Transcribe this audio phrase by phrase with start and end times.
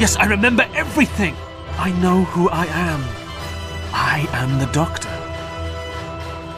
[0.00, 1.36] Yes, I remember everything.
[1.78, 3.04] I know who I am.
[3.92, 5.10] I am the Doctor.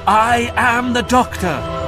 [0.07, 1.82] I am the Doctor.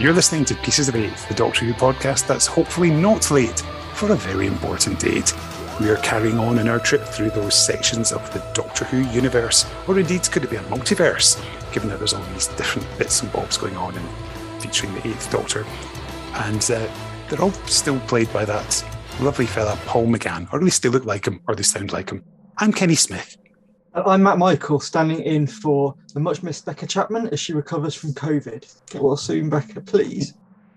[0.00, 3.58] You're listening to Pieces of Eight, the Doctor Who podcast that's hopefully not late
[3.94, 5.34] for a very important date.
[5.80, 9.66] We are carrying on in our trip through those sections of the Doctor Who universe,
[9.88, 11.42] or indeed could it be a multiverse,
[11.72, 15.32] given that there's all these different bits and bobs going on and featuring the Eighth
[15.32, 15.66] Doctor.
[16.32, 16.88] And uh,
[17.28, 18.84] they're all still played by that
[19.20, 22.10] lovely fella, Paul McGann, or at least they look like him, or they sound like
[22.10, 22.22] him.
[22.58, 23.36] I'm Kenny Smith.
[23.94, 28.12] I'm Matt Michael, standing in for the much missed Becca Chapman as she recovers from
[28.12, 28.90] COVID.
[28.90, 30.34] Get well soon, Becca, please.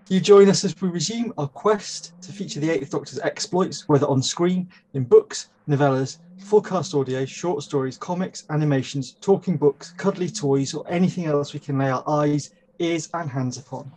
[0.08, 4.06] You join us as we resume our quest to feature the Eighth Doctor's exploits, whether
[4.06, 10.74] on screen, in books, novellas, fullcast audio, short stories, comics, animations, talking books, cuddly toys,
[10.74, 13.90] or anything else we can lay our eyes, ears, and hands upon.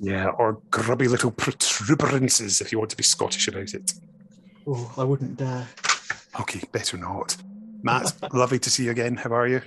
[0.00, 3.92] Yeah, or grubby little protuberances if you want to be Scottish about it.
[4.66, 5.68] Oh, I wouldn't dare.
[6.40, 7.36] Okay, better not.
[7.82, 9.16] Matt, lovely to see you again.
[9.16, 9.60] How are you?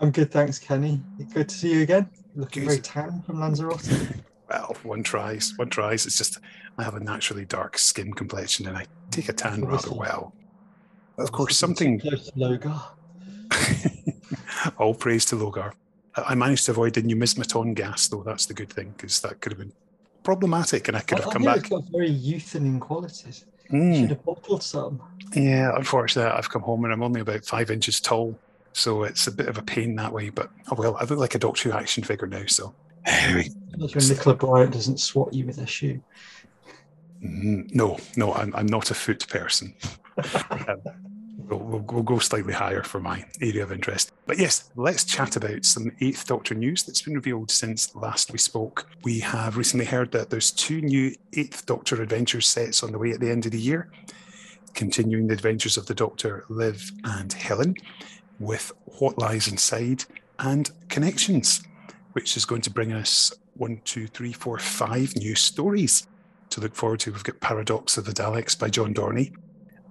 [0.00, 1.00] I'm good, thanks, Kenny.
[1.32, 2.08] Good to see you again.
[2.34, 2.68] Looking Good.
[2.70, 3.88] very tan from Lanzarote.
[4.50, 6.04] Well, one tries, one tries.
[6.06, 6.38] It's just
[6.76, 10.34] I have a naturally dark skin complexion and I take a tan rather well.
[11.16, 12.00] But of course, something.
[12.00, 12.82] Close to Logar.
[14.78, 15.72] All praise to Logar.
[16.16, 18.22] I I managed to avoid the numismaton gas, though.
[18.22, 19.72] That's the good thing because that could have been
[20.24, 21.60] problematic, and I could I- have I come hear back.
[21.60, 23.44] It's got very youthening qualities.
[23.72, 24.00] Mm.
[24.00, 25.00] Should have bottled some.
[25.34, 28.38] Yeah, unfortunately, I've come home and I'm only about five inches tall,
[28.72, 30.28] so it's a bit of a pain that way.
[30.28, 32.44] But oh well, I look like a Doctor Who action figure now.
[32.46, 32.74] So
[33.06, 33.48] anyway,
[33.78, 36.02] That's when Nicola Bryant doesn't swat you with a shoe.
[37.24, 39.74] Mm, No, no, I'm, I'm not a foot person.
[40.50, 40.82] Um,
[41.56, 44.12] we'll, we'll, we'll go slightly higher for my area of interest.
[44.26, 48.38] But yes, let's chat about some Eighth Doctor news that's been revealed since last we
[48.38, 48.88] spoke.
[49.02, 53.10] We have recently heard that there's two new Eighth Doctor Adventures sets on the way
[53.10, 53.90] at the end of the year,
[54.74, 57.76] continuing the adventures of the Doctor, Liv, and Helen,
[58.38, 60.04] with What Lies Inside
[60.38, 61.62] and Connections,
[62.12, 66.06] which is going to bring us one, two, three, four, five new stories
[66.50, 67.12] to look forward to.
[67.12, 69.34] We've got Paradox of the Daleks by John Dorney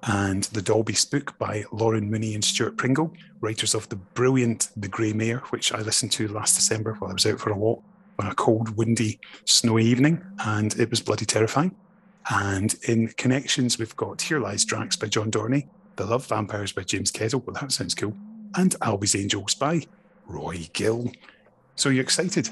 [0.03, 4.87] and The Dalby Spook by Lauren Mooney and Stewart Pringle, writers of the brilliant The
[4.87, 7.83] Grey Mare, which I listened to last December while I was out for a walk
[8.19, 11.75] on a cold, windy, snowy evening, and it was bloody terrifying.
[12.29, 16.83] And in Connections, we've got Here Lies Drax by John Dorney, The Love Vampires by
[16.83, 18.15] James Kettle, well, that sounds cool,
[18.55, 19.83] and Albie's Angels by
[20.27, 21.11] Roy Gill.
[21.75, 22.49] So, you're excited?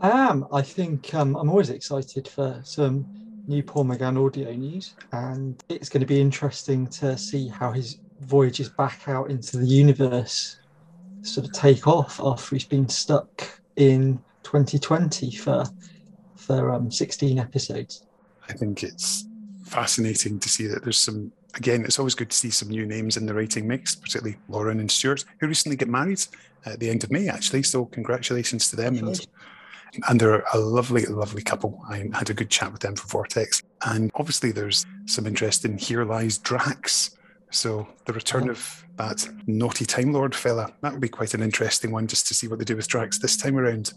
[0.00, 0.46] I am.
[0.52, 5.88] I think um, I'm always excited for some new Paul McGann audio news, and it's
[5.88, 10.58] going to be interesting to see how his voyages back out into the universe
[11.22, 15.64] sort of take off after he's been stuck in 2020 for
[16.36, 18.06] for um, 16 episodes.
[18.48, 19.26] I think it's
[19.64, 21.32] fascinating to see that there's some.
[21.54, 24.78] Again, it's always good to see some new names in the writing mix, particularly Lauren
[24.78, 26.20] and Stewart, who recently get married
[26.66, 27.62] at the end of May, actually.
[27.62, 28.98] So, congratulations to them.
[28.98, 29.26] And,
[30.08, 31.80] and they're a lovely, lovely couple.
[31.88, 33.62] I had a good chat with them for Vortex.
[33.84, 37.16] And obviously, there's some interest in Here Lies Drax.
[37.50, 41.90] So, the return of that naughty Time Lord fella, that would be quite an interesting
[41.92, 43.92] one just to see what they do with Drax this time around.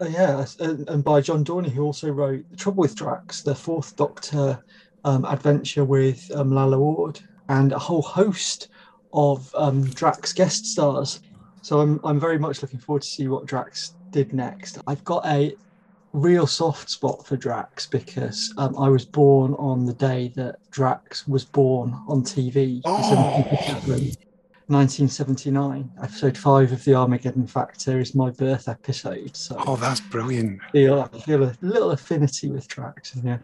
[0.00, 3.94] Uh, yeah, and, by John Dorney, who also wrote The Trouble with Drax, the fourth
[3.96, 4.62] Doctor
[5.04, 8.68] um, adventure with um, Lalla Ward, and a whole host
[9.12, 11.20] of um, Drax guest stars.
[11.62, 14.78] So I'm, I'm very much looking forward to see what Drax did next.
[14.86, 15.56] I've got a
[16.12, 21.26] real soft spot for Drax because um, I was born on the day that Drax
[21.26, 22.80] was born on TV.
[22.84, 22.94] Oh.
[23.02, 24.14] 17th of February,
[24.68, 25.90] 1979.
[26.00, 29.36] Episode five of the Armageddon Factor is my birth episode.
[29.36, 30.60] So Oh, that's brilliant.
[30.70, 33.16] feel, I feel a little affinity with Drax.
[33.24, 33.38] Yeah.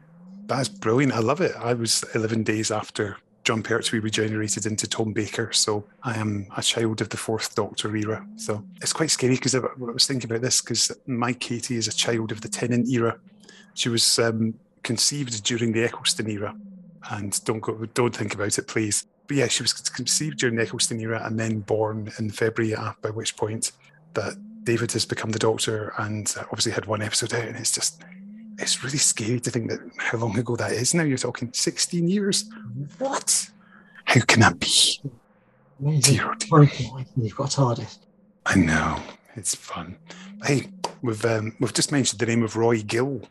[0.46, 1.12] That's brilliant.
[1.12, 1.52] I love it.
[1.58, 6.62] I was 11 days after Jon Pertwee regenerated into Tom Baker, so I am a
[6.62, 8.26] child of the Fourth Doctor era.
[8.37, 11.88] So it's quite scary because I, I was thinking about this because my Katie is
[11.88, 13.19] a child of the Tennant era.
[13.75, 16.54] She was um, conceived during the Eccleston era,
[17.10, 19.06] and don't go, don't think about it, please.
[19.26, 22.75] But yeah, she was conceived during the Eccleston era and then born in February.
[22.75, 23.72] uh, By which point
[24.14, 24.34] that
[24.64, 28.02] David has become the Doctor and uh, obviously had one episode out, and it's just
[28.61, 31.03] it's really scary to think that how long ago that is now.
[31.03, 32.45] You're talking 16 years.
[32.99, 33.51] What?
[34.05, 35.01] How can that be?
[36.01, 36.69] Dear, dear.
[37.17, 37.99] You've got TARDIS.
[38.47, 39.01] I know.
[39.37, 39.97] It's fun.
[40.45, 40.69] Hey,
[41.03, 43.23] we've um, we've just mentioned the name of Roy Gill,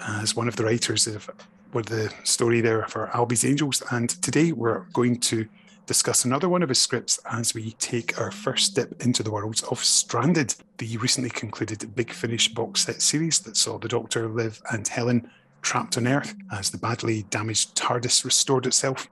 [0.00, 1.30] as one of the writers of
[1.72, 3.82] with the story there for Albie's Angels.
[3.90, 5.46] And today we're going to
[5.86, 9.62] discuss another one of his scripts as we take our first step into the worlds
[9.64, 14.62] of Stranded, the recently concluded Big Finish box set series that saw the Doctor, Liv,
[14.72, 15.30] and Helen
[15.62, 19.08] trapped on Earth as the badly damaged TARDIS restored itself.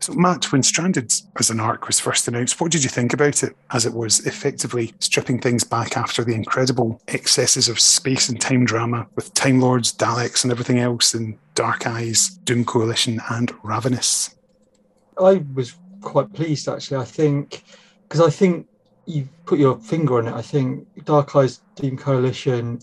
[0.00, 3.44] So, Matt, when Stranded as an arc was first announced, what did you think about
[3.44, 8.40] it as it was effectively stripping things back after the incredible excesses of space and
[8.40, 13.52] time drama with Time Lords, Daleks, and everything else in Dark Eyes, Doom Coalition, and
[13.62, 14.34] Ravenous?
[15.20, 16.98] I was quite pleased actually.
[16.98, 17.64] I think
[18.08, 18.66] because I think
[19.06, 20.34] you put your finger on it.
[20.34, 22.80] I think Dark Eyes, Doom Coalition,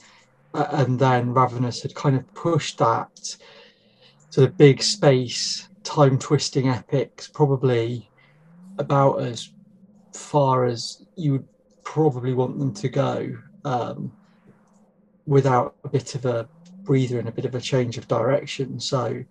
[0.54, 3.38] uh, and then Ravenous had kind of pushed that
[4.30, 8.10] sort of big space time twisting epics probably
[8.78, 9.52] about as
[10.14, 11.48] far as you would
[11.84, 13.36] probably want them to go
[13.66, 14.12] um,
[15.26, 16.48] without a bit of a
[16.84, 18.80] breather and a bit of a change of direction.
[18.80, 19.24] So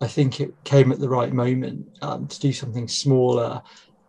[0.00, 3.62] I think it came at the right moment um, to do something smaller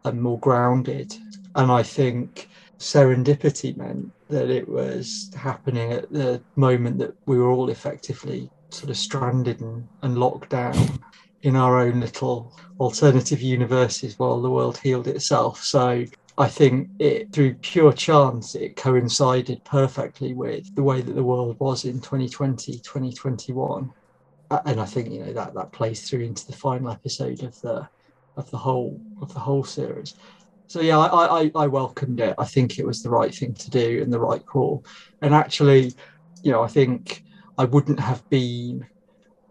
[0.05, 1.15] and more grounded.
[1.55, 7.49] And I think serendipity meant that it was happening at the moment that we were
[7.49, 10.99] all effectively sort of stranded and, and locked down
[11.41, 15.63] in our own little alternative universes while the world healed itself.
[15.63, 16.05] So
[16.37, 21.57] I think it, through pure chance, it coincided perfectly with the way that the world
[21.59, 23.91] was in 2020, 2021.
[24.49, 27.59] Uh, and I think you know that that plays through into the final episode of
[27.61, 27.87] the
[28.35, 30.13] of the whole of the whole series.
[30.67, 32.35] So yeah, I, I, I welcomed it.
[32.37, 34.85] I think it was the right thing to do and the right call.
[35.19, 35.93] And actually,
[36.43, 37.23] you know, I think
[37.57, 38.87] I wouldn't have been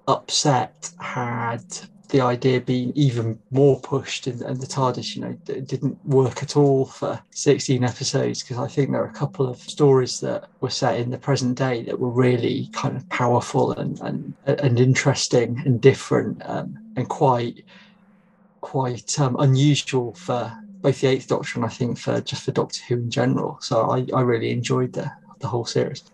[0.06, 1.64] upset had
[2.08, 6.86] the idea being even more pushed and, the TARDIS, you know, didn't work at all
[6.86, 10.98] for 16 episodes because I think there are a couple of stories that were set
[10.98, 15.80] in the present day that were really kind of powerful and and, and interesting and
[15.80, 17.64] different um, and quite
[18.62, 22.80] quite um, unusual for both the Eighth Doctor and I think for just for Doctor
[22.88, 23.58] Who in general.
[23.60, 25.10] So I, I really enjoyed the
[25.40, 26.04] the whole series.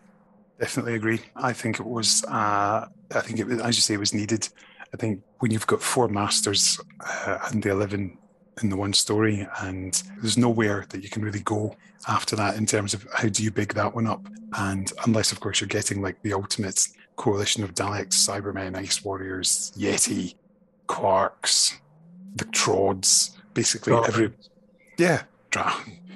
[0.59, 1.21] Definitely agree.
[1.37, 2.25] I think it was.
[2.25, 4.49] Uh, I think it, was, as you say, it was needed.
[4.95, 8.17] I think when you've got four masters uh, and they live in
[8.63, 11.75] in the one story, and there's nowhere that you can really go
[12.07, 14.25] after that in terms of how do you big that one up.
[14.57, 16.87] And unless, of course, you're getting like the ultimate
[17.17, 20.37] coalition of Daleks, Cybermen, Ice Warriors, Yeti,
[20.87, 21.75] Quarks,
[22.37, 24.33] the Trods, basically every.
[24.99, 25.75] Yeah, Dra-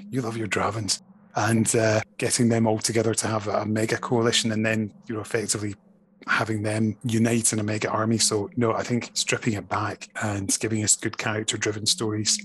[0.08, 1.02] you love your Drahvins
[1.34, 5.20] and uh, getting them all together to have a mega coalition and then you know
[5.20, 5.74] effectively
[6.28, 8.18] having them unite in a mega army.
[8.18, 12.38] So no i think stripping it back and giving us good character driven stories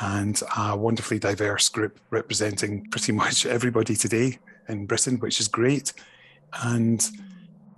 [0.00, 4.38] and a wonderfully diverse group representing pretty much everybody today
[4.68, 5.92] in britain which is great.
[6.62, 7.06] And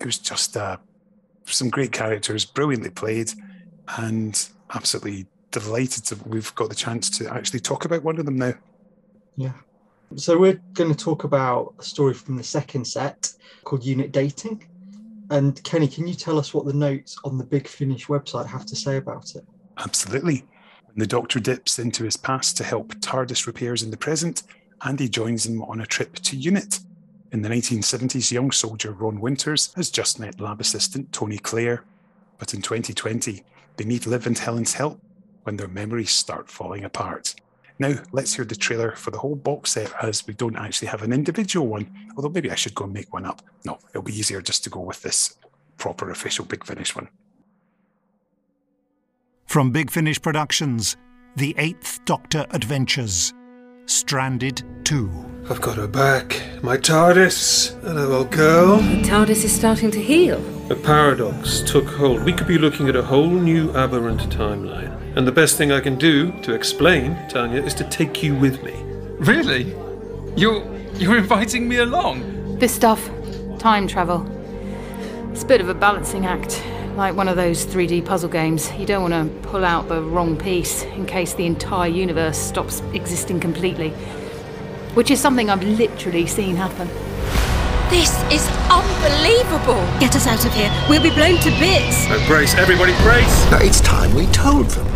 [0.01, 0.77] it was just uh,
[1.45, 3.31] some great characters brilliantly played
[3.99, 8.37] and absolutely delighted that we've got the chance to actually talk about one of them
[8.37, 8.55] now.
[9.37, 9.53] Yeah.
[10.17, 13.33] So we're going to talk about a story from the second set
[13.65, 14.67] called Unit Dating.
[15.31, 18.67] And Kenny, can you tell us what the notes on the Big Finish website have
[18.67, 19.45] to say about it?
[19.79, 20.45] Absolutely.
[20.87, 24.43] When the Doctor dips into his past to help TARDIS repairs in the present,
[24.85, 26.81] Andy joins him on a trip to Unit.
[27.31, 31.85] In the 1970s, young soldier Ron Winters has just met lab assistant Tony Clare.
[32.39, 33.45] But in 2020,
[33.77, 35.01] they need Liv and Helen's help
[35.45, 37.37] when their memories start falling apart.
[37.81, 41.03] Now, let's hear the trailer for the whole box set as we don't actually have
[41.03, 43.41] an individual one, although maybe I should go and make one up.
[43.65, 45.35] No, it'll be easier just to go with this
[45.79, 47.09] proper official Big Finish one.
[49.47, 50.99] From Big Finish Productions,
[51.37, 53.33] The Eighth Doctor Adventures,
[53.87, 55.11] Stranded 2.
[55.49, 56.39] I've got her back.
[56.63, 58.77] My TARDIS, a little girl.
[58.77, 60.39] The TARDIS is starting to heal.
[60.71, 62.25] A paradox took hold.
[62.25, 65.00] We could be looking at a whole new aberrant timeline.
[65.17, 68.63] And the best thing I can do to explain, Tanya, is to take you with
[68.63, 68.73] me.
[69.19, 69.75] Really?
[70.37, 70.65] You're
[70.95, 72.59] you're inviting me along?
[72.59, 73.11] This stuff,
[73.59, 74.25] time travel.
[75.33, 76.63] It's a bit of a balancing act,
[76.97, 78.71] like one of those 3D puzzle games.
[78.75, 82.81] You don't want to pull out the wrong piece in case the entire universe stops
[82.93, 83.91] existing completely.
[84.95, 86.89] Which is something I've literally seen happen.
[87.91, 89.83] This is unbelievable!
[89.99, 90.71] Get us out of here.
[90.89, 92.07] We'll be blown to bits.
[92.09, 93.51] Oh, brace, everybody, brace!
[93.51, 94.87] Now, It's time we told them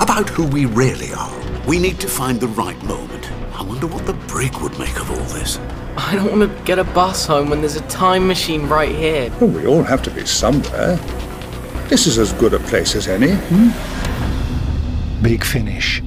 [0.00, 1.32] about who we really are.
[1.68, 3.30] We need to find the right moment.
[3.54, 5.60] I wonder what the brig would make of all this.
[5.96, 9.30] I don't want to get a bus home when there's a time machine right here.
[9.40, 10.96] Well, we all have to be somewhere.
[11.88, 13.32] This is as good a place as any.
[13.32, 15.22] Hmm?
[15.22, 16.02] Big Finish.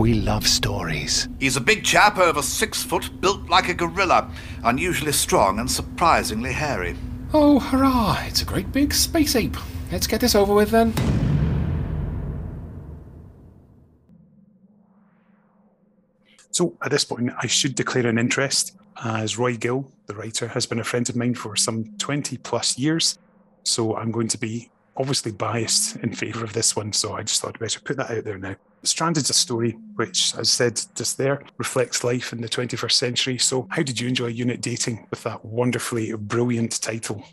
[0.00, 1.28] We love stories.
[1.38, 4.30] He's a big chap over six foot, built like a gorilla,
[4.64, 6.96] unusually strong and surprisingly hairy.
[7.34, 8.16] Oh, hurrah!
[8.24, 9.58] It's a great big space ape.
[9.92, 10.94] Let's get this over with then.
[16.50, 20.64] So at this point, I should declare an interest, as Roy Gill, the writer, has
[20.64, 23.18] been a friend of mine for some 20 plus years.
[23.64, 26.92] So I'm going to be obviously biased in favour of this one.
[26.92, 28.54] So I just thought I'd better put that out there now.
[28.84, 33.38] Stranded's a story which, as said just there, reflects life in the 21st century.
[33.38, 37.24] So, how did you enjoy unit dating with that wonderfully brilliant title?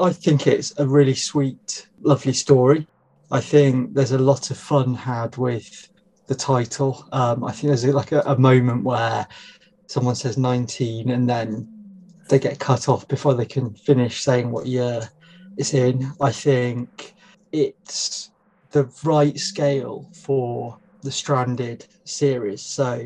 [0.00, 2.86] I think it's a really sweet, lovely story.
[3.30, 5.88] I think there's a lot of fun had with
[6.26, 7.08] the title.
[7.12, 9.26] Um, I think there's like a, a moment where
[9.86, 11.68] someone says 19 and then
[12.28, 15.08] they get cut off before they can finish saying what year
[15.56, 16.12] it's in.
[16.20, 17.14] I think
[17.52, 18.30] it's
[18.70, 22.62] the right scale for the Stranded series.
[22.62, 23.02] So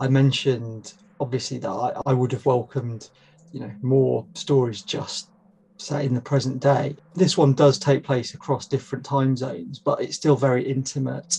[0.00, 3.10] I mentioned obviously that I, I would have welcomed,
[3.52, 5.30] you know, more stories just
[5.76, 6.96] say in the present day.
[7.14, 11.38] This one does take place across different time zones, but it's still very intimate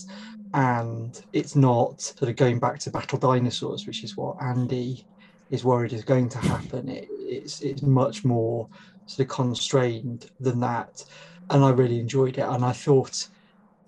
[0.54, 5.06] and it's not sort of going back to battle dinosaurs, which is what Andy
[5.50, 6.88] is worried is going to happen.
[6.88, 8.68] It, it's it's much more
[9.06, 11.04] sort of constrained than that,
[11.50, 12.46] and I really enjoyed it.
[12.46, 13.28] And I thought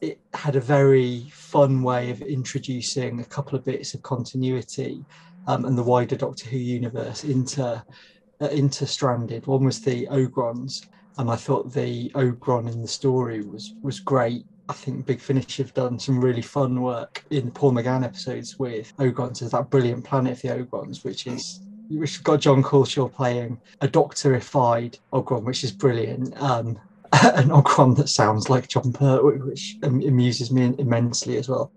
[0.01, 5.05] it had a very fun way of introducing a couple of bits of continuity
[5.47, 7.83] um, and the wider Doctor Who universe into
[8.41, 9.47] uh, into Stranded.
[9.47, 14.45] One was the Ogrons, and I thought the Ogron in the story was was great.
[14.69, 18.59] I think Big Finish have done some really fun work in the Paul McGann episodes
[18.59, 19.41] with Ogrons.
[19.41, 21.61] There's that brilliant Planet of the Ogrons, which is
[22.01, 26.41] has got John Culshaw playing a doctorified Ogron, which is brilliant.
[26.41, 26.79] Um,
[27.13, 31.73] an Ogron that sounds like Jon Pertwee, which amuses me immensely as well.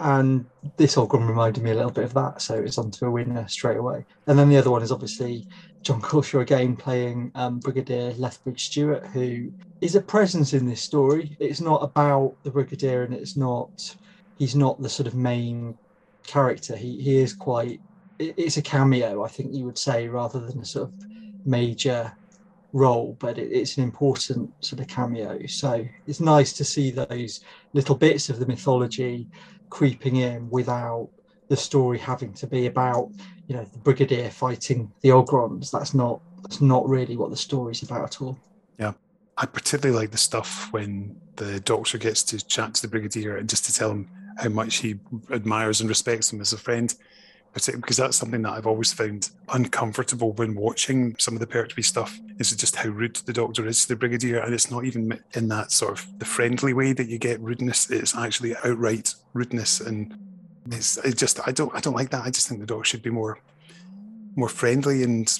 [0.00, 3.46] And this Ogron reminded me a little bit of that, so it's onto a winner
[3.48, 4.04] straight away.
[4.26, 5.46] And then the other one is obviously
[5.82, 11.36] John Culshaw again playing um, Brigadier Lethbridge Stewart, who is a presence in this story.
[11.40, 13.96] It's not about the Brigadier, and it's not
[14.38, 15.76] he's not the sort of main
[16.26, 16.76] character.
[16.76, 17.80] He he is quite.
[18.18, 20.94] It's a cameo, I think you would say, rather than a sort of
[21.44, 22.12] major
[22.72, 25.46] role, but it, it's an important sort of cameo.
[25.46, 27.40] So it's nice to see those
[27.72, 29.28] little bits of the mythology
[29.70, 31.08] creeping in without
[31.48, 33.10] the story having to be about
[33.46, 35.70] you know the brigadier fighting the ogrons.
[35.70, 38.38] That's not that's not really what the story's about at all.
[38.78, 38.92] Yeah.
[39.36, 43.48] I particularly like the stuff when the doctor gets to chat to the brigadier and
[43.48, 44.98] just to tell him how much he
[45.30, 46.94] admires and respects him as a friend
[47.54, 52.18] because that's something that I've always found uncomfortable when watching some of the Pertwee stuff
[52.38, 55.48] is just how rude the Doctor is to the Brigadier, and it's not even in
[55.48, 57.90] that sort of the friendly way that you get rudeness.
[57.90, 60.16] It's actually outright rudeness, and
[60.70, 62.24] it's it just I don't I don't like that.
[62.24, 63.38] I just think the Doctor should be more
[64.36, 65.36] more friendly and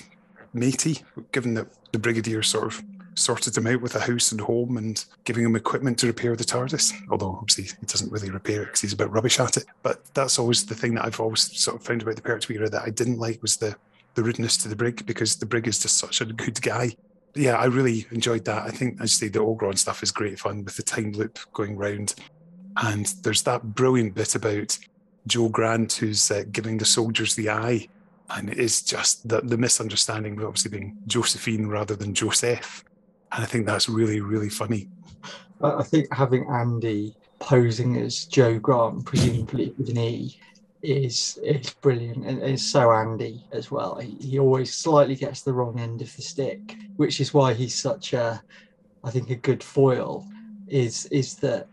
[0.53, 2.83] matey, given that the brigadier sort of
[3.19, 6.45] sorted him out with a house and home and giving him equipment to repair the
[6.45, 6.93] TARDIS.
[7.11, 9.65] Although obviously he doesn't really repair it because he's a bit rubbish at it.
[9.83, 12.69] But that's always the thing that I've always sort of found about the Pertwee era
[12.71, 13.77] that I didn't like was the
[14.15, 16.91] the rudeness to the brig because the brig is just such a good guy.
[17.35, 18.65] Yeah, I really enjoyed that.
[18.65, 21.39] I think as I say the Ogron stuff is great fun with the time loop
[21.53, 22.17] going round.
[22.77, 24.77] And there's that brilliant bit about
[25.27, 27.89] Joe Grant, who's uh, giving the soldiers the eye.
[28.31, 32.85] And it is just the, the misunderstanding, of obviously being Josephine rather than Joseph.
[33.33, 34.89] And I think that's really, really funny.
[35.61, 40.39] I think having Andy posing as Joe Grant, presumably with an E,
[40.83, 43.97] is is brilliant and is so Andy as well.
[43.97, 47.75] He, he always slightly gets the wrong end of the stick, which is why he's
[47.75, 48.41] such a,
[49.03, 50.27] I think, a good foil.
[50.69, 51.67] Is is that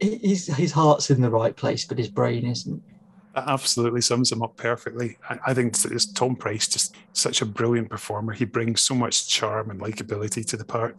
[0.00, 2.82] his his heart's in the right place, but his brain isn't.
[3.34, 5.16] That absolutely sums him up perfectly.
[5.28, 8.32] I, I think it's Tom Price, just such a brilliant performer.
[8.32, 10.96] He brings so much charm and likability to the part.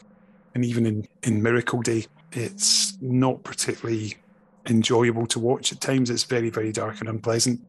[0.56, 4.16] And even in, in Miracle Day, it's not particularly
[4.68, 6.10] enjoyable to watch at times.
[6.10, 7.62] It's very, very dark and unpleasant.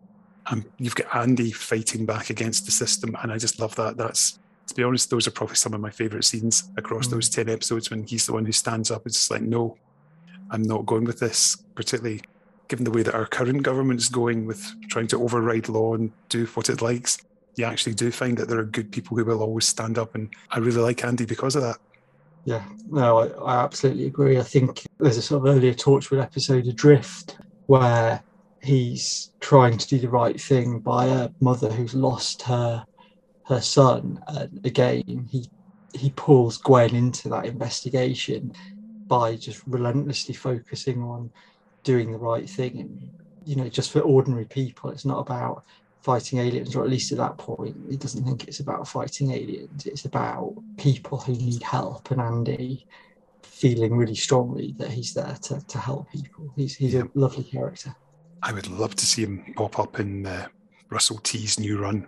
[0.47, 3.97] And you've got Andy fighting back against the system, and I just love that.
[3.97, 7.13] That's to be honest, those are probably some of my favourite scenes across mm.
[7.13, 9.05] those ten episodes when he's the one who stands up.
[9.05, 9.77] and just like, no,
[10.51, 12.23] I'm not going with this, particularly
[12.69, 16.13] given the way that our current government is going with trying to override law and
[16.29, 17.19] do what it likes.
[17.57, 20.29] You actually do find that there are good people who will always stand up, and
[20.51, 21.77] I really like Andy because of that.
[22.45, 24.39] Yeah, no, I, I absolutely agree.
[24.39, 28.23] I think there's a sort of earlier Torchwood episode, Adrift, where
[28.61, 32.85] he's trying to do the right thing by a mother who's lost her
[33.45, 34.23] her son.
[34.27, 35.49] And again, he
[35.95, 38.53] he pulls Gwen into that investigation
[39.07, 41.31] by just relentlessly focusing on
[41.85, 43.11] doing the right thing and
[43.45, 45.65] you know just for ordinary people it's not about
[46.05, 49.87] fighting aliens, or at least at that point, he doesn't think it's about fighting aliens.
[49.87, 52.87] It's about people who need help, and Andy
[53.43, 56.53] feeling really strongly that he's there to, to help people.
[56.57, 57.97] He's he's a lovely character.
[58.43, 60.47] I would love to see him pop up in uh,
[60.91, 62.07] Russell T's new run.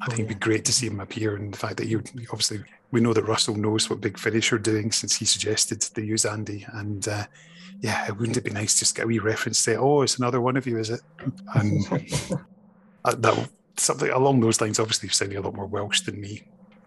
[0.00, 2.02] I think Oh, it'd be great to see him appear, and the fact that you
[2.32, 6.02] obviously we know that Russell knows what Big Finish are doing since he suggested they
[6.02, 7.26] use Andy, and uh,
[7.80, 10.40] yeah, wouldn't it be nice just to get a wee reference to oh, it's another
[10.40, 11.00] one of you, is it?
[11.54, 11.86] And
[13.04, 14.78] uh, that something along those lines.
[14.78, 16.42] Obviously, you're sounding a lot more Welsh than me,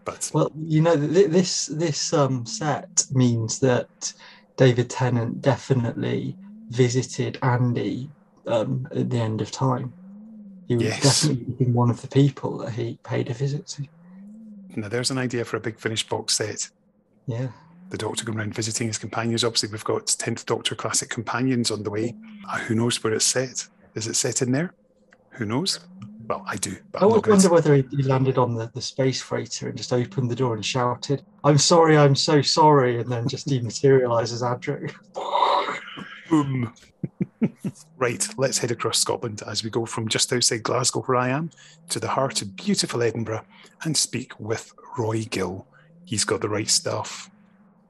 [0.05, 4.13] but Well, you know, th- this this um, set means that
[4.55, 6.35] David Tennant definitely
[6.69, 8.09] visited Andy
[8.47, 9.93] um, at the end of time.
[10.67, 11.21] He was Yes.
[11.21, 13.85] definitely one of the people that he paid a visit to.
[14.75, 16.69] now there's an idea for a Big Finish box set.
[17.27, 17.49] Yeah.
[17.89, 19.43] The Doctor going around visiting his companions.
[19.43, 22.15] Obviously, we've got 10th Doctor Classic Companions on the way.
[22.49, 23.67] Uh, who knows where it's set?
[23.95, 24.73] Is it set in there?
[25.31, 25.79] Who knows?
[26.27, 27.53] Well, I do, I I'm always not going wonder to.
[27.53, 30.65] whether he, he landed on the, the space freighter and just opened the door and
[30.65, 34.89] shouted, I'm sorry, I'm so sorry, and then just dematerialized as Andrew.
[36.29, 36.73] Boom.
[37.97, 41.49] right, let's head across Scotland as we go from just outside Glasgow, where I am,
[41.89, 43.45] to the heart of beautiful Edinburgh
[43.83, 45.65] and speak with Roy Gill.
[46.03, 47.29] He's got the right stuff,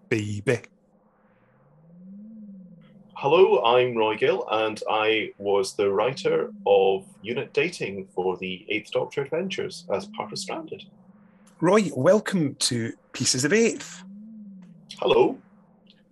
[0.10, 0.60] baby.
[3.14, 8.92] Hello, I'm Roy Gill, and I was the writer of Unit Dating for the Eighth
[8.92, 10.84] Doctor Adventures as part of Stranded.
[11.60, 14.04] Roy, welcome to Pieces of Eighth.
[15.00, 15.38] Hello,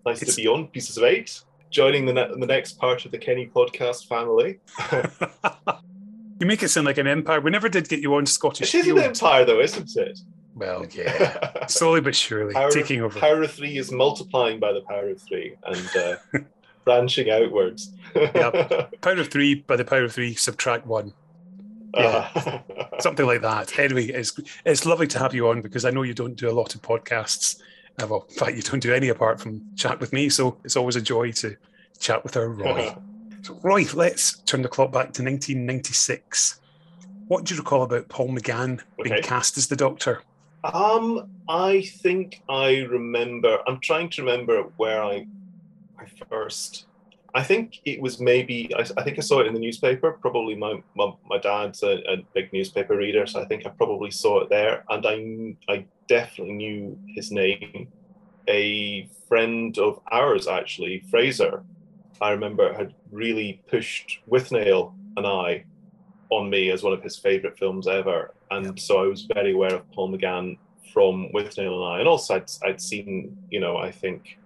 [0.06, 3.18] nice to be on Pieces of Eight, joining the, ne- the next part of the
[3.18, 4.60] Kenny podcast family.
[6.40, 7.40] You make it sound like an empire.
[7.40, 10.20] We never did get you on Scottish It is an empire, though, isn't it?
[10.56, 13.20] Well, yeah, slowly but surely Power, taking over.
[13.20, 16.16] Power of three is multiplying by the power of three and uh,
[16.86, 17.94] branching outwards.
[18.16, 18.92] yep.
[19.02, 21.14] Power of three by the power of three, subtract one.
[21.98, 22.60] Yeah, Uh-huh.
[23.00, 23.78] something like that.
[23.80, 24.34] Anyway, it's
[24.66, 26.82] it's lovely to have you on because I know you don't do a lot of
[26.82, 27.58] podcasts.
[28.02, 30.28] Uh, well, in fact, you don't do any apart from chat with me.
[30.30, 31.56] So it's always a joy to
[32.00, 32.94] chat with our Roy.
[33.42, 36.60] so, Roy, let's turn the clock back to 1996.
[37.28, 39.22] What do you recall about Paul McGann being Okay.
[39.22, 40.22] cast as the Doctor?
[40.74, 43.60] Um, I think I remember.
[43.68, 45.28] I'm trying to remember where I,
[46.00, 46.86] I first.
[47.34, 48.74] I think it was maybe.
[48.76, 50.14] I, I think I saw it in the newspaper.
[50.14, 54.12] Probably my my, my dad's a, a big newspaper reader, so I think I probably
[54.12, 57.88] saw it there, and I I definitely knew his name.
[58.48, 61.64] A friend of ours, actually, Fraser,
[62.22, 65.66] I remember had really pushed with Withnail and I
[66.30, 68.34] on me as one of his favourite films ever.
[68.52, 70.58] And so I was very aware of Paul McGann
[70.94, 72.00] from Withnail and I.
[72.00, 74.38] And also I'd, I'd seen, you know, I think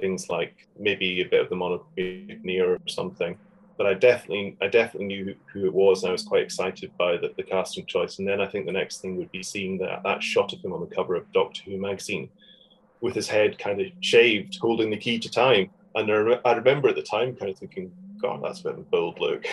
[0.00, 3.36] things like maybe a bit of the Monocled Mutineer or something.
[3.76, 6.90] But I definitely I definitely knew who, who it was and I was quite excited
[6.98, 8.18] by the, the casting choice.
[8.18, 10.72] And then I think the next thing would be seeing that, that shot of him
[10.72, 12.28] on the cover of Doctor Who magazine
[13.00, 15.70] with his head kind of shaved, holding the key to time.
[15.94, 18.72] And I, re- I remember at the time kind of thinking, God, that's a bit
[18.74, 19.44] of a bold look.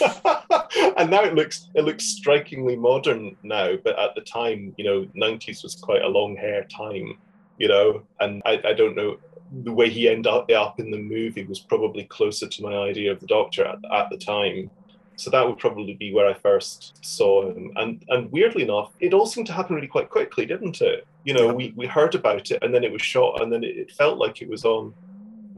[0.96, 5.06] and now it looks it looks strikingly modern now, but at the time, you know,
[5.14, 7.18] nineties was quite a long hair time,
[7.58, 9.18] you know, and I, I don't know
[9.64, 13.12] the way he ended up, up in the movie was probably closer to my idea
[13.12, 14.70] of the Doctor at, at the time.
[15.16, 17.70] So that would probably be where I first saw him.
[17.76, 21.06] And and weirdly enough, it all seemed to happen really quite quickly, didn't it?
[21.24, 23.76] You know, we, we heard about it and then it was shot and then it,
[23.76, 24.94] it felt like it was on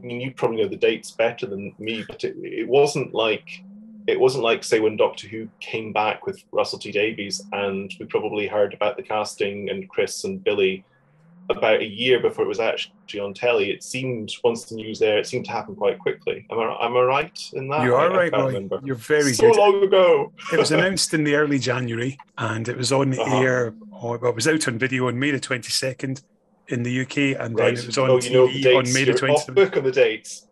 [0.05, 3.63] mean, you probably know the dates better than me, but it, it wasn't like
[4.07, 8.05] it wasn't like say when Doctor Who came back with Russell T Davies, and we
[8.05, 10.83] probably heard about the casting and Chris and Billy
[11.49, 13.69] about a year before it was actually on telly.
[13.71, 16.45] It seemed once the news there, it seemed to happen quite quickly.
[16.51, 17.83] Am I am I right in that?
[17.83, 18.79] You are I- I right, can't Roy.
[18.83, 19.57] You're very so good.
[19.57, 20.31] long ago.
[20.51, 23.37] it was announced in the early January and it was on the Uh-huh.
[23.41, 26.21] air, or well, it was out on video on May the 22nd
[26.69, 27.75] in the UK, and Right.
[27.75, 29.91] then it was on oh, you know the on May the off book on the
[29.91, 30.47] dates.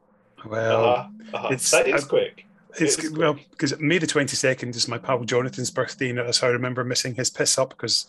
[0.45, 1.47] Well, Uh-huh, uh-huh.
[1.51, 2.45] it's that is quick.
[2.79, 6.51] It's well because May the 22nd is my pal Jonathan's birthday, and that's how I
[6.51, 8.07] remember missing his piss up because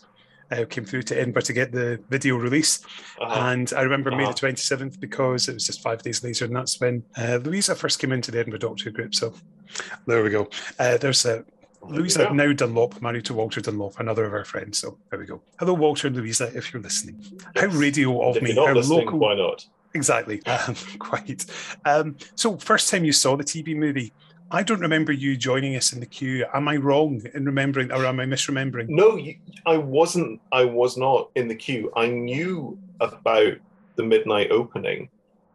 [0.51, 2.83] I came through to Edinburgh to get the video release.
[3.19, 3.49] Uh-huh.
[3.51, 4.33] And I remember May Uh-huh.
[4.33, 7.99] the 27th because it was just five days later, and that's when uh, Louisa first
[7.99, 9.15] came into the Edinburgh Doctor group.
[9.15, 9.33] So
[10.07, 10.49] there we go.
[10.79, 11.43] Uh, there's a
[11.89, 12.33] Louisa go.
[12.33, 14.77] now Dunlop, married to Walter Dunlop, another of our friends.
[14.77, 15.41] So there we go.
[15.59, 17.21] Hello, Walter and Louisa, if you're listening.
[17.55, 19.19] How radio of If me, how local.
[19.19, 19.65] why not?
[19.93, 20.41] Exactly.
[20.47, 21.45] Um, quite.
[21.85, 24.11] Um, so, first time you saw the TV movie,
[24.51, 26.45] I don't remember you joining us in the queue.
[26.53, 28.89] Am I wrong in remembering, or am I misremembering?
[28.89, 30.41] No, you, I wasn't.
[30.51, 31.91] I was not in the queue.
[31.95, 33.53] I knew about
[33.95, 35.09] the midnight opening,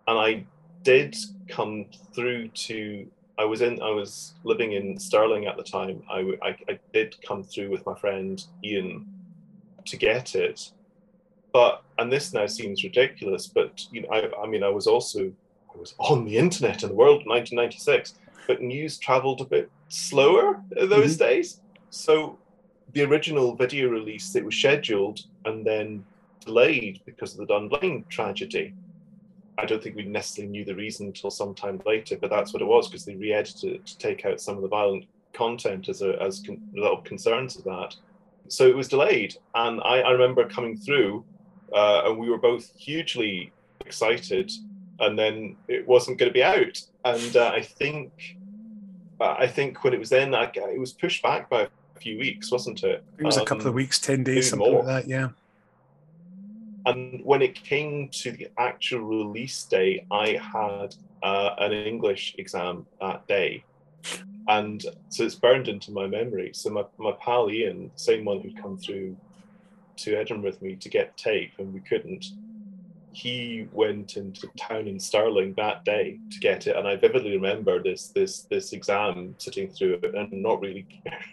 [0.08, 0.44] and I
[0.82, 1.16] did
[1.48, 3.06] come through to.
[3.40, 6.02] I was in, I was living in Stirling at the time.
[6.10, 6.18] I
[6.68, 9.06] I did come through with my friend Ian
[9.86, 10.70] to get it,
[11.50, 15.32] but and this now seems ridiculous, but you know, I, I mean, I was also
[15.74, 19.70] I was on the internet in the world in 1996, but news travelled a bit
[19.88, 21.24] slower in those mm-hmm.
[21.24, 21.60] days.
[21.88, 22.38] So
[22.92, 26.04] the original video release it was scheduled and then
[26.44, 28.74] delayed because of the Dunblane tragedy.
[29.60, 32.62] I don't think we necessarily knew the reason until some time later, but that's what
[32.62, 36.02] it was because they re-edited it to take out some of the violent content as
[36.02, 37.94] a as con- of concerns of that.
[38.48, 41.24] So it was delayed, and I, I remember coming through,
[41.72, 43.52] uh, and we were both hugely
[43.86, 44.50] excited,
[44.98, 48.36] and then it wasn't going to be out, and uh, I think.
[49.20, 52.18] uh, I think when it was then, I, it was pushed back by a few
[52.18, 53.04] weeks, wasn't it?
[53.18, 54.82] It was a couple of Um, weeks, 10 days, something more.
[54.82, 55.28] like that, yeah.
[56.86, 62.86] And when it came to the actual release day, I had uh, an English exam
[63.00, 63.64] that day.
[64.48, 66.50] And so it's burned into my memory.
[66.54, 69.16] So my, my pal Ian, same one who'd come through
[69.98, 72.24] to Edinburgh with me to get tape, and we couldn't,
[73.12, 76.76] he went into town in Stirling that day to get it.
[76.76, 80.86] And I vividly remember this this this exam sitting through it and not really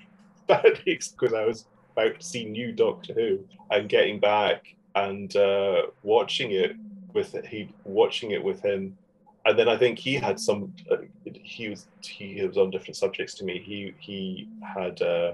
[0.48, 3.40] bad because I was about to see new Doctor Who
[3.72, 6.76] and getting back and uh, watching it
[7.14, 8.98] with he watching it with him,
[9.46, 10.74] and then I think he had some.
[10.90, 13.60] Uh, he was he was on different subjects to me.
[13.60, 15.02] He he had.
[15.02, 15.34] Uh,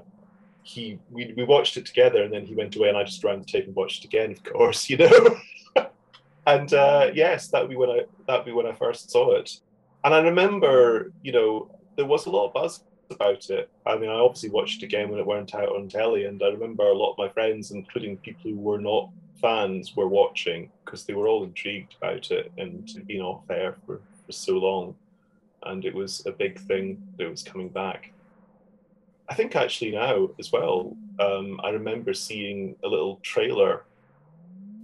[0.63, 3.39] he we, we watched it together and then he went away and I just ran
[3.39, 5.38] the tape and watched it again of course you know
[6.47, 9.60] and uh, yes that would be when I that be when I first saw it
[10.06, 14.09] and I remember you know there was a lot of buzz about it I mean
[14.09, 16.97] I obviously watched it again when it weren't out on telly and I remember a
[16.97, 19.09] lot of my friends including people who were not
[19.41, 23.49] fans were watching because they were all intrigued about it and it had been off
[23.49, 24.95] air for, for so long
[25.63, 28.13] and it was a big thing that it was coming back
[29.29, 33.85] I think actually now as well, um, I remember seeing a little trailer.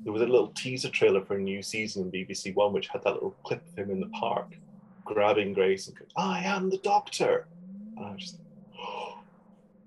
[0.04, 3.04] There was a little teaser trailer for a new season on BBC One, which had
[3.04, 4.56] that little clip of him in the park
[5.06, 7.48] grabbing Grace and going, I am the doctor.
[8.00, 8.38] And I just,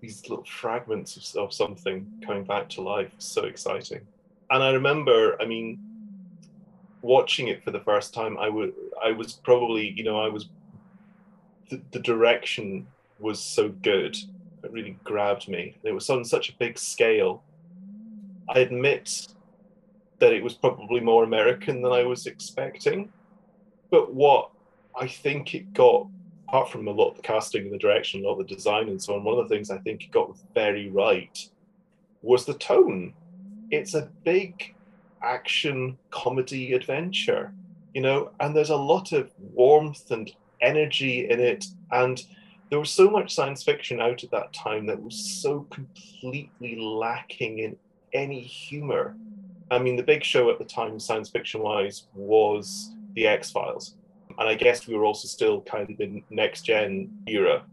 [0.01, 3.13] these little fragments of, of something coming back to life.
[3.19, 4.03] So exciting.
[4.51, 5.81] And I remember, I mean,
[7.01, 8.73] watching it for the first time, I would,
[9.05, 10.49] I was probably, you know, I was,
[11.71, 12.87] the, the direction
[13.19, 14.17] was so good
[14.63, 15.77] it really grabbed me.
[15.83, 17.43] It was on such a big scale.
[18.49, 19.29] I admit
[20.19, 23.13] that it was probably more American than I was expecting.
[23.91, 24.51] But what
[24.99, 26.07] I think it got,
[26.53, 28.91] apart from a lot of the casting and the direction, a lot of the design
[28.91, 31.49] and so on, one of the things I think it got very right
[32.21, 33.15] was the tone.
[33.71, 34.75] It's a big
[35.23, 37.55] action comedy adventure,
[37.95, 41.65] you know, and there's a lot of warmth and energy in it.
[41.91, 42.23] And
[42.69, 47.61] there was so much science fiction out at that time that was so completely lacking
[47.61, 47.79] in
[48.13, 49.17] any humor.
[49.71, 53.95] I mean, the big show at the time, science fiction wise, was The X Files.
[54.39, 57.65] And I guess we were also still kind of in next gen era.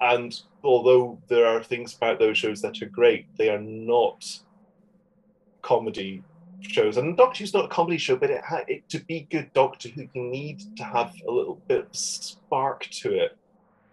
[0.00, 4.40] And although there are things about those shows that are great, they are not
[5.62, 6.24] comedy
[6.60, 6.96] shows.
[6.96, 10.08] And Doctor Who's not a comedy show, but it, it to be good Doctor Who,
[10.12, 13.36] you need to have a little bit of spark to it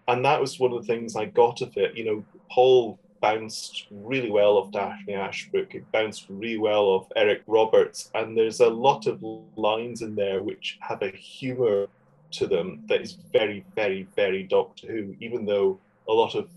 [0.09, 1.95] and that was one of the things I got of it.
[1.95, 5.75] You know, Paul bounced really well off Daphne Ashbrook.
[5.75, 9.23] It bounced really well off Eric Roberts, and there's a lot of
[9.55, 11.87] lines in there which have a humour
[12.31, 15.15] to them that is very, very, very Doctor Who.
[15.19, 16.49] Even though a lot of,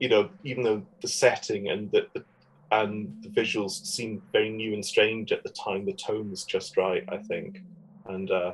[0.00, 2.24] you know, even though the setting and the, the
[2.70, 6.76] and the visuals seemed very new and strange at the time, the tone was just
[6.76, 7.62] right, I think,
[8.06, 8.30] and.
[8.30, 8.52] uh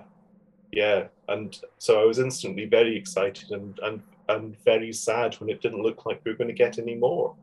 [0.72, 5.60] yeah and so i was instantly very excited and and and very sad when it
[5.60, 7.34] didn't look like we were going to get any more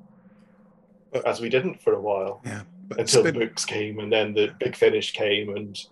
[1.26, 2.62] as we didn't for a while yeah
[2.98, 5.88] until the books came and then the big finish came and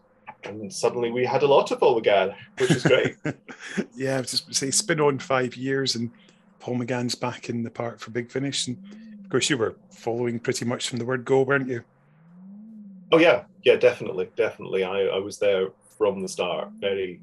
[0.46, 3.16] and suddenly we had a lot of Paul McGann, which is great.
[3.96, 6.12] yeah, I was just say been on five years and
[6.60, 8.68] Paul McGann's back in the park for Big Finish.
[8.68, 8.78] And
[9.24, 11.84] of course, you were following pretty much from the word go, weren't you?
[13.12, 14.84] Oh yeah, yeah, definitely, definitely.
[14.84, 17.22] I, I was there from the start, very,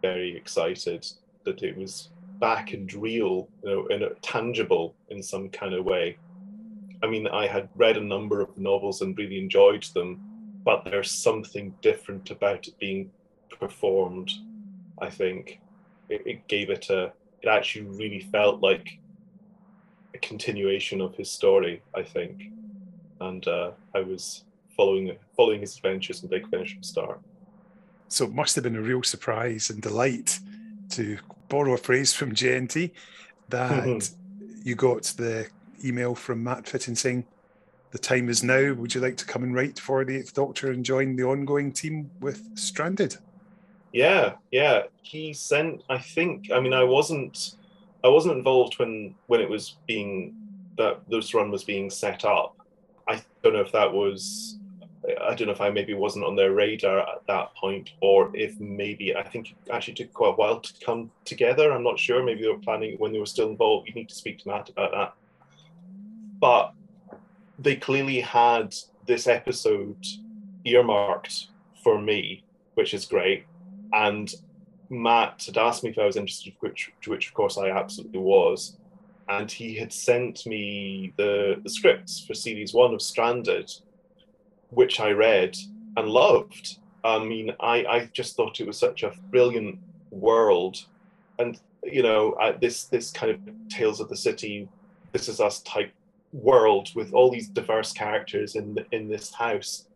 [0.00, 1.06] very excited
[1.44, 2.08] that it was
[2.40, 6.16] back and real, you know, and tangible in some kind of way.
[7.02, 10.20] I mean, I had read a number of the novels and really enjoyed them,
[10.64, 13.10] but there's something different about it being
[13.58, 14.30] performed.
[15.00, 15.60] I think
[16.08, 17.12] it, it gave it a.
[17.42, 19.00] It actually really felt like
[20.14, 21.82] a continuation of his story.
[21.94, 22.44] I think,
[23.20, 24.44] and uh, I was
[24.76, 27.20] following following his adventures in Big Finish from start.
[28.08, 30.38] So it must have been a real surprise and delight
[30.90, 32.90] to borrow a phrase from JNT,
[33.48, 34.10] that
[34.64, 35.48] you got the
[35.84, 37.26] email from Matt Fitton saying,
[37.92, 38.72] the time is now.
[38.72, 41.72] Would you like to come and write for the Eighth Doctor and join the ongoing
[41.72, 43.16] team with Stranded?
[43.92, 44.84] Yeah, yeah.
[45.02, 45.82] He sent.
[45.88, 46.50] I think.
[46.50, 47.56] I mean, I wasn't.
[48.02, 50.34] I wasn't involved when when it was being
[50.78, 52.56] that this run was being set up.
[53.06, 54.58] I don't know if that was.
[55.20, 58.58] I don't know if I maybe wasn't on their radar at that point, or if
[58.58, 61.72] maybe I think it actually took quite a while to come together.
[61.72, 62.22] I'm not sure.
[62.22, 63.88] Maybe they were planning when they were still involved.
[63.88, 65.14] You need to speak to Matt about that.
[66.40, 66.72] But
[67.58, 68.74] they clearly had
[69.06, 70.04] this episode
[70.64, 71.48] earmarked
[71.82, 73.44] for me, which is great.
[73.92, 74.32] And
[74.88, 78.76] Matt had asked me if I was interested, which, which of course I absolutely was.
[79.28, 83.70] And he had sent me the, the scripts for series one of Stranded,
[84.70, 85.56] which I read
[85.96, 86.78] and loved.
[87.04, 89.78] I mean, I, I just thought it was such a brilliant
[90.10, 90.84] world.
[91.38, 94.68] And, you know, I, this, this kind of Tales of the City,
[95.12, 95.92] This Is Us type
[96.32, 99.86] world with all these diverse characters in the, in this house,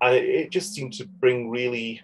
[0.00, 2.02] and it, it, just seemed to bring really.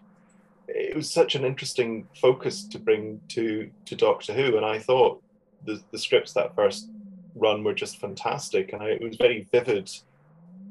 [0.68, 5.22] It was such an interesting focus to bring to to Doctor Who, and I thought
[5.64, 6.90] the the scripts that first
[7.34, 9.90] run were just fantastic, and I, it was very vivid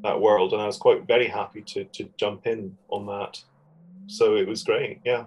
[0.04, 3.42] that world, and I was quite very happy to to jump in on that.
[4.08, 5.26] So it was great, yeah.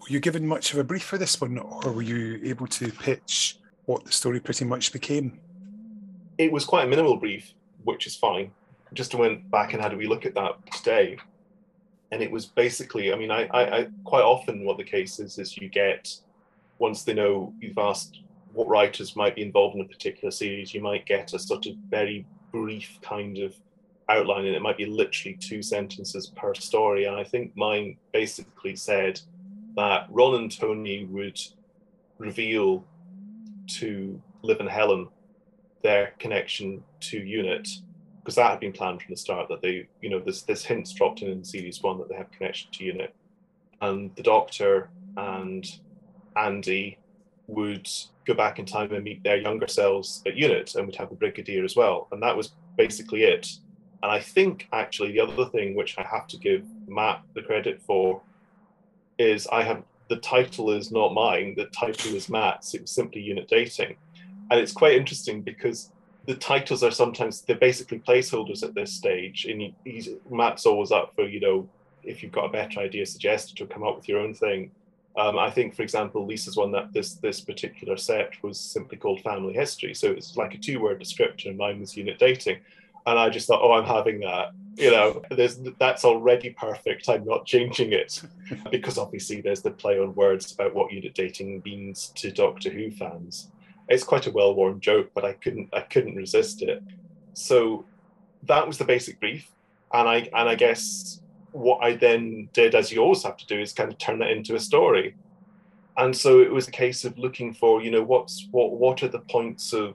[0.00, 2.90] Were you given much of a brief for this one, or were you able to
[2.90, 5.38] pitch what the story pretty much became?
[6.40, 7.52] It was quite a minimal brief,
[7.84, 8.50] which is fine.
[8.94, 11.18] Just went back and had a wee look at that today,
[12.12, 13.12] and it was basically.
[13.12, 16.16] I mean, I, I, I quite often what the case is is you get
[16.78, 18.20] once they know you've asked
[18.54, 21.74] what writers might be involved in a particular series, you might get a sort of
[21.90, 23.54] very brief kind of
[24.08, 27.04] outline, and it might be literally two sentences per story.
[27.04, 29.20] And I think mine basically said
[29.76, 31.38] that Ron and Tony would
[32.16, 32.82] reveal
[33.78, 35.06] to Liv and Helen
[35.82, 37.68] their connection to Unit,
[38.20, 40.92] because that had been planned from the start that they, you know, this this hints
[40.92, 43.14] dropped in in series one that they have connection to Unit,
[43.80, 45.78] and the Doctor and
[46.36, 46.98] Andy
[47.46, 47.88] would
[48.24, 51.16] go back in time and meet their younger selves at Unit, and would have the
[51.16, 53.58] Brigadier as well, and that was basically it.
[54.02, 57.82] And I think actually the other thing which I have to give Matt the credit
[57.82, 58.22] for
[59.18, 61.54] is I have the title is not mine.
[61.56, 62.74] The title is Matt's.
[62.74, 63.96] It was simply unit dating
[64.50, 65.90] and it's quite interesting because
[66.26, 69.46] the titles are sometimes they're basically placeholders at this stage.
[69.46, 71.68] And he, he's matt's always up for you know
[72.02, 74.70] if you've got a better idea suggested to come up with your own thing.
[75.18, 79.20] Um, i think for example lisa's one that this this particular set was simply called
[79.22, 79.94] family history.
[79.94, 81.50] So it's like a two word description.
[81.50, 82.58] And mine was unit dating.
[83.06, 87.08] And i just thought oh i'm having that you know there's that's already perfect.
[87.08, 88.22] I'm not changing it.
[88.72, 92.90] Because obviously there's the play on words about what unit dating means to doctor who
[92.90, 93.48] fans
[93.90, 96.82] it's quite a well-worn joke, but I couldn't I couldn't resist it.
[97.34, 97.84] So
[98.44, 99.50] that was the basic brief,
[99.92, 101.20] and I and I guess
[101.52, 104.30] what I then did, as you always have to do, is kind of turn that
[104.30, 105.16] into a story.
[105.96, 109.08] And so it was a case of looking for, you know, what's what what are
[109.08, 109.94] the points of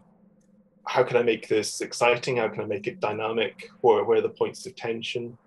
[0.86, 2.38] how can I make this exciting?
[2.38, 3.70] How can I make it dynamic?
[3.80, 5.38] Where where are the points of tension?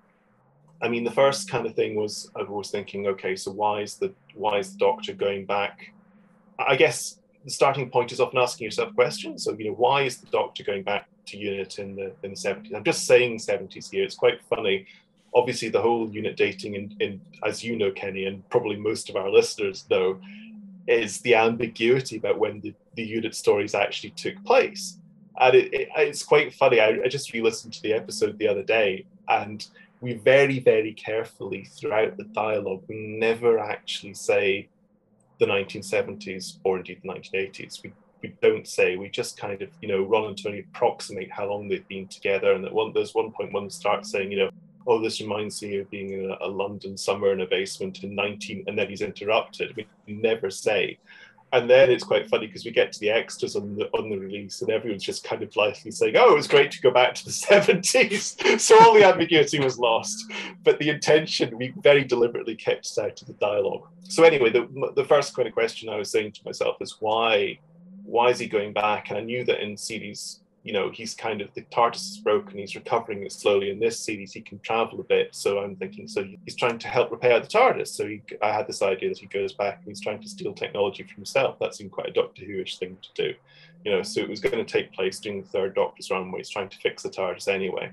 [0.80, 3.96] I mean, the first kind of thing was I was thinking, okay, so why is
[3.96, 5.92] the why is the doctor going back?
[6.58, 9.44] I guess the starting point is often asking yourself questions.
[9.44, 12.36] So, you know, why is the Doctor going back to unit in the in the
[12.36, 12.74] 70s?
[12.74, 14.04] I'm just saying 70s here.
[14.04, 14.86] It's quite funny.
[15.34, 19.16] Obviously, the whole unit dating, in, in as you know, Kenny, and probably most of
[19.16, 20.20] our listeners know,
[20.86, 24.98] is the ambiguity about when the, the unit stories actually took place.
[25.40, 26.80] And it, it, it's quite funny.
[26.80, 29.66] I, I just re listened to the episode the other day, and
[30.02, 34.68] we very, very carefully throughout the dialogue, we never actually say
[35.38, 37.82] the 1970s or indeed the 1980s.
[37.82, 41.48] We, we don't say, we just kind of, you know, Ron and Tony approximate how
[41.48, 42.52] long they've been together.
[42.52, 44.50] And at one, there's one point one starts saying, you know,
[44.86, 48.14] oh, this reminds me of being in a, a London summer in a basement in
[48.14, 49.76] 19, and then he's interrupted.
[49.76, 50.98] We never say
[51.52, 54.18] and then it's quite funny because we get to the extras on the on the
[54.18, 57.14] release and everyone's just kind of blithely saying oh it was great to go back
[57.14, 60.30] to the 70s so all the ambiguity was lost.
[60.64, 63.86] But the intention we very deliberately kept out of the dialogue.
[64.04, 67.58] So anyway the, the first kind of question i was saying to myself is why
[68.04, 69.10] why is he going back?
[69.10, 72.58] And i knew that in series you know, he's kind of the TARDIS is broken,
[72.58, 73.70] he's recovering it slowly.
[73.70, 75.34] In this series, he can travel a bit.
[75.34, 77.88] So I'm thinking, so he's trying to help repair the TARDIS.
[77.88, 80.52] So he, I had this idea that he goes back and he's trying to steal
[80.52, 81.58] technology from himself.
[81.58, 83.34] That seemed quite a Doctor Who-ish thing to do.
[83.86, 86.38] You know, so it was going to take place during the third Doctor's run where
[86.38, 87.90] he's trying to fix the TARDIS anyway.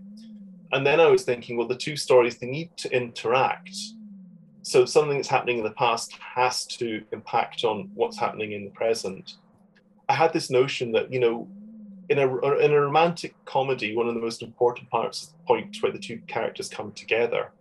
[0.73, 3.73] And then I was thinking, well, the two stories, they need to interact.
[4.63, 8.71] So something that's happening in the past has to impact on what's happening in the
[8.71, 9.35] present.
[10.09, 11.47] I had this notion that you know,
[12.09, 15.77] in a in a romantic comedy, one of the most important parts is the point
[15.81, 17.51] where the two characters come together,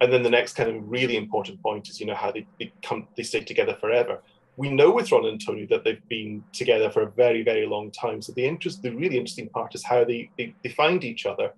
[0.00, 2.72] and then the next kind of really important point is you know how they, they
[2.82, 4.20] come they stay together forever
[4.56, 7.90] we know with Ron and Tony that they've been together for a very, very long
[7.90, 8.22] time.
[8.22, 11.52] So the interest, the really interesting part is how they, they, they find each other.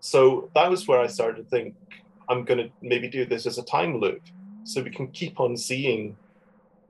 [0.00, 1.74] So that was where I started to think,
[2.28, 4.22] I'm going to maybe do this as a time loop.
[4.64, 6.16] So we can keep on seeing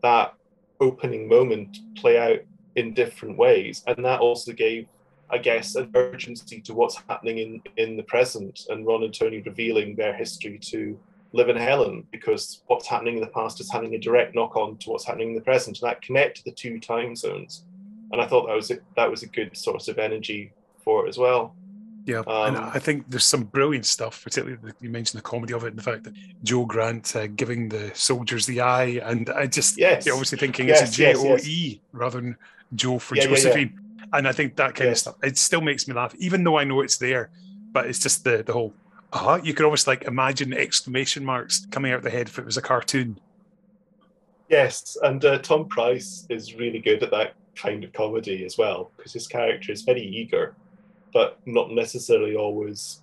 [0.02, 0.34] that
[0.80, 2.40] opening moment play out
[2.76, 3.82] in different ways.
[3.86, 4.86] And that also gave,
[5.30, 9.40] I guess, an urgency to what's happening in, in the present and Ron and Tony
[9.40, 10.98] revealing their history to
[11.32, 14.76] Liv in Helen because what's happening in the past is having a direct knock on
[14.78, 17.64] to what's happening in the present, and that connect the two time zones.
[18.12, 20.52] And I thought that was a, that was a good source of energy
[20.82, 21.54] for it as well.
[22.10, 25.54] Yeah, um, and I think there's some brilliant stuff, particularly the, you mentioned the comedy
[25.54, 29.30] of it, and the fact that Joe Grant uh, giving the soldiers the eye, and
[29.30, 30.06] I just yes.
[30.06, 32.36] you're obviously thinking yes, it's a J O E rather than
[32.74, 33.34] Joe for Yeah, yeah, yeah.
[33.36, 33.80] Josephine,
[34.12, 36.64] and I think that kind of stuff it still makes me laugh, even though I
[36.64, 37.30] know it's there,
[37.72, 38.74] but it's just the the whole
[39.12, 39.40] uh-huh.
[39.42, 42.62] You could almost like imagine exclamation marks coming out the head if it was a
[42.62, 43.18] cartoon.
[44.48, 48.90] Yes, and uh, Tom Price is really good at that kind of comedy as well
[48.96, 50.54] because his character is very eager,
[51.12, 53.00] but not necessarily always.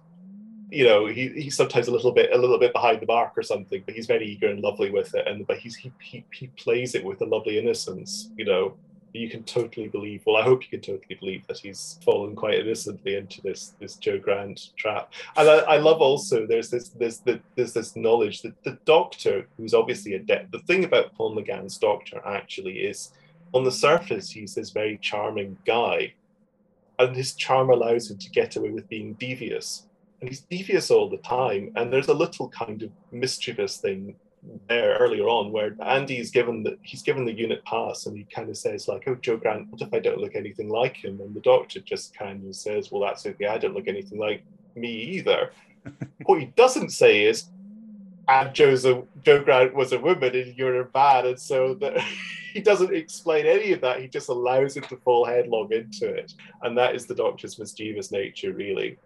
[0.70, 3.43] You know, he, he's sometimes a little bit a little bit behind the mark or
[3.43, 6.48] something, but he's very eager and lovely with it, and but he's he he, he
[6.48, 8.32] plays it with a lovely innocence.
[8.36, 8.74] You know,
[9.17, 10.24] you can totally believe.
[10.26, 13.96] Well, I hope you can totally believe that he's fallen quite innocently into this this
[13.96, 15.13] Joe Grant trap.
[15.36, 19.48] And I, I love also there's this there's the, there's this knowledge that the Doctor,
[19.58, 23.12] who's obviously a de- the thing about Paul McGann's Doctor actually is,
[23.54, 26.13] on the surface he's this very charming guy,
[27.00, 29.88] and his charm allows him to get away with being devious.
[30.20, 31.72] And he's devious all the time.
[31.76, 34.16] And there's a little kind of mischievous thing
[34.68, 38.50] there earlier on where Andy's given the he's given the unit pass and he kind
[38.50, 41.36] of says like, "Oh, Joe Grant, what if I don't look anything like him?" And
[41.36, 43.48] the doctor just kind of says, "Well, that's okay.
[43.48, 44.44] I don't look anything like
[44.76, 45.52] me either."
[46.26, 47.46] what he doesn't say is,
[48.28, 51.98] "And Joe's a Joe Grant was a woman and you're a man," and so that
[52.54, 54.02] he doesn't explain any of that.
[54.02, 58.12] He just allows it to fall headlong into it, and that is the doctor's mischievous
[58.12, 58.98] nature, really.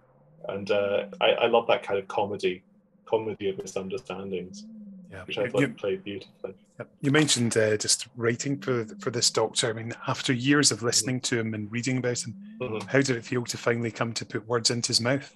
[0.50, 2.64] And uh, I, I love that kind of comedy,
[3.06, 4.66] comedy of misunderstandings
[5.12, 5.24] yeah.
[5.26, 6.56] which I thought You- played beautifully.
[7.02, 9.70] You mentioned uh, just writing for for this doctor.
[9.70, 12.88] I mean, after years of listening to him and reading about him, Mhm.
[12.88, 15.36] how did it feel to finally come to put words into his mouth?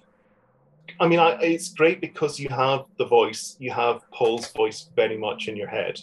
[1.00, 5.16] I mean, I, it's great because you have the voice, you have Paul's voice very
[5.16, 6.00] much in your head.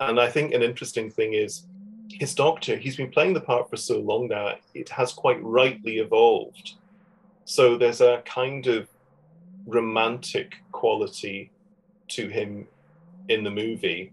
[0.00, 1.66] And I think an interesting thing is
[2.08, 5.98] his doctor, he's been playing the part for so long now, it has quite rightly
[5.98, 6.74] evolved.
[7.44, 8.88] So there's a kind of
[9.66, 11.50] romantic quality
[12.08, 12.66] to him
[13.28, 14.12] in the movie,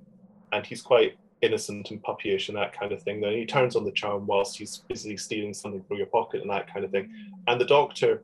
[0.52, 3.22] and he's quite innocent and puppyish and that kind of thing.
[3.22, 6.50] Then he turns on the charm whilst he's busy stealing something from your pocket and
[6.50, 7.14] that kind of thing.
[7.48, 8.24] And the doctor,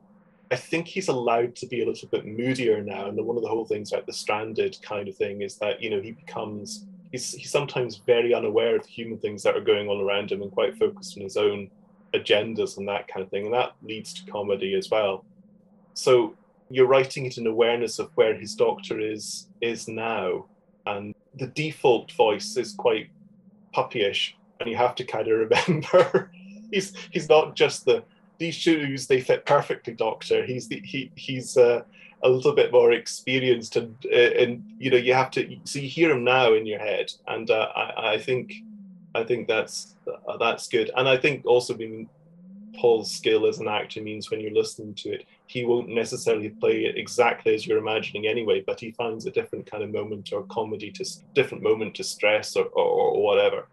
[0.50, 3.06] I think he's allowed to be a little bit moodier now.
[3.06, 5.90] And one of the whole things about the stranded kind of thing is that, you
[5.90, 9.88] know, he becomes he's he's sometimes very unaware of the human things that are going
[9.88, 11.70] on around him and quite focused on his own
[12.12, 13.46] agendas and that kind of thing.
[13.46, 15.24] And that leads to comedy as well.
[15.94, 16.34] So
[16.70, 20.46] you're writing it in awareness of where his doctor is is now.
[20.86, 23.08] And the default voice is quite
[23.74, 26.30] puppyish, and you have to kind of remember
[26.70, 28.04] he's he's not just the
[28.38, 30.44] these shoes they fit perfectly, Doctor.
[30.44, 31.82] He's the, he he's uh,
[32.22, 35.88] a little bit more experienced, and uh, and you know you have to so you
[35.88, 38.54] hear him now in your head, and uh, I I think
[39.14, 39.94] I think that's
[40.28, 42.08] uh, that's good, and I think also being
[42.76, 46.84] Paul's skill as an actor means when you're listening to it, he won't necessarily play
[46.84, 50.42] it exactly as you're imagining anyway, but he finds a different kind of moment or
[50.44, 53.68] comedy to different moment to stress or, or, or whatever.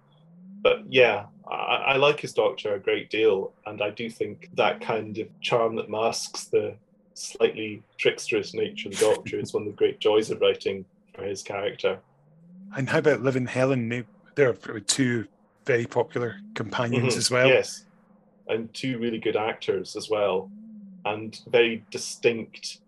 [0.62, 4.80] But yeah, I, I like his Doctor a great deal, and I do think that
[4.80, 6.76] kind of charm that masks the
[7.14, 11.24] slightly tricksterous nature of the Doctor is one of the great joys of writing for
[11.24, 12.00] his character.
[12.76, 13.90] And how about Liv and Helen?
[13.90, 15.28] They, they're two
[15.66, 17.50] very popular companions Mhm, as well.
[17.50, 17.86] Yes,
[18.48, 20.50] and two really good actors as well,
[21.06, 22.80] and very distinct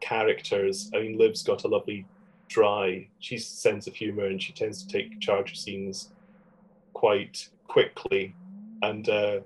[0.00, 0.90] characters.
[0.94, 2.06] I mean, Liv's got a lovely
[2.48, 6.10] dry, she's sense of humor, and she tends to take charge of scenes
[6.92, 8.34] quite quickly,
[8.82, 9.40] and uh,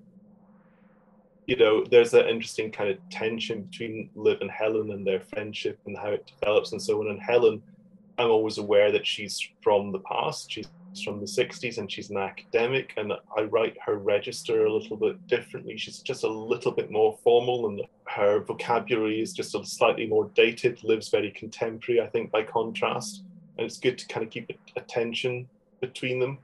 [1.49, 5.79] you know, there's an interesting kind of tension between Liv and Helen and their friendship
[5.87, 7.09] and how it develops and so on.
[7.09, 7.63] And Helen,
[8.19, 10.53] I'm always aware that she's from the past.
[10.53, 10.69] She's
[11.03, 15.27] from the 60s and she's an academic and I write her register a little bit
[15.27, 15.79] differently.
[15.79, 20.31] She's just a little bit more formal and her vocabulary is just a slightly more
[20.35, 23.23] dated, lives very contemporary, I think, by contrast.
[23.57, 25.49] and it's good to kind of keep a tension
[25.81, 26.39] between them.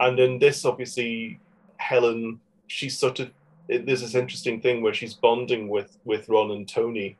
[0.00, 1.38] And in this, obviously,
[1.76, 3.30] Helen, she's sort of
[3.68, 7.16] there's this interesting thing where she's bonding with with Ron and Tony,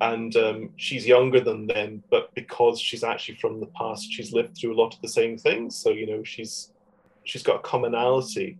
[0.00, 4.56] and um, she's younger than them, but because she's actually from the past, she's lived
[4.56, 5.76] through a lot of the same things.
[5.76, 6.72] So you know, she's
[7.24, 8.56] she's got a commonality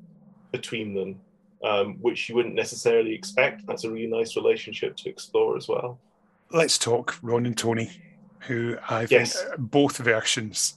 [0.53, 1.21] between them,
[1.65, 3.67] um, which you wouldn't necessarily expect.
[3.67, 5.99] That's a really nice relationship to explore as well.
[6.51, 7.91] Let's talk Ron and Tony,
[8.41, 9.45] who I think Yes.
[9.59, 10.75] both versions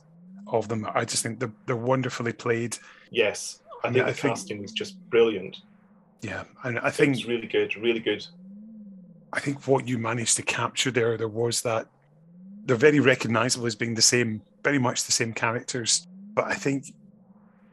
[0.47, 0.87] of them.
[0.93, 2.77] I just think they're, they're wonderfully played.
[3.09, 5.57] Yes, I think I the think- casting was just brilliant.
[6.21, 8.25] Yeah, and I think was really good, really good.
[9.33, 11.87] I think what you managed to capture there, there was that
[12.65, 16.05] they're very recognizable as being the same, very much the same characters.
[16.35, 16.93] But I think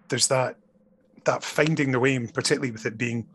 [0.08, 0.56] there's that
[1.24, 3.26] that finding the way, and particularly with it being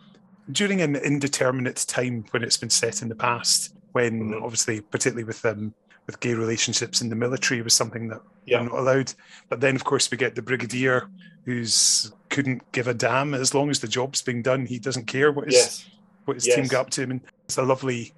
[0.52, 5.46] during an indeterminate time when it's been set in the past, when obviously, particularly with
[5.46, 5.76] um,
[6.06, 8.60] with gay relationships in the military was something that Yeah.
[8.60, 9.14] were not allowed.
[9.50, 11.10] But then, of course, we get the brigadier
[11.46, 14.66] who's couldn't give a damn as long as the job's being done.
[14.66, 15.86] He doesn't care what his Yes.
[16.26, 17.12] what his team got up to him.
[17.12, 18.14] And it's a lovely,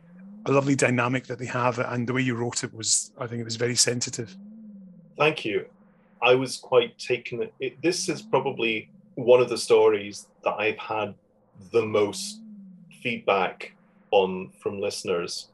[0.46, 1.80] a lovely dynamic that they have.
[1.80, 4.36] And the way you wrote it was, I think, it was very sensitive.
[5.18, 5.66] Thank you.
[6.22, 7.50] I was quite taken.
[7.60, 11.16] It, this is probably one of the stories that I've had
[11.72, 12.42] the most
[13.02, 13.74] feedback
[14.12, 15.50] on from listeners.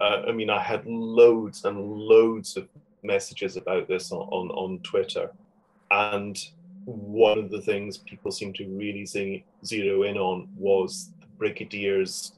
[0.00, 2.68] Uh, I mean, I had loads and loads of
[3.02, 5.30] messages about this on, on, on Twitter.
[5.90, 6.38] And
[6.84, 12.32] one of the things people seem to really ze- zero in on was the Brigadier's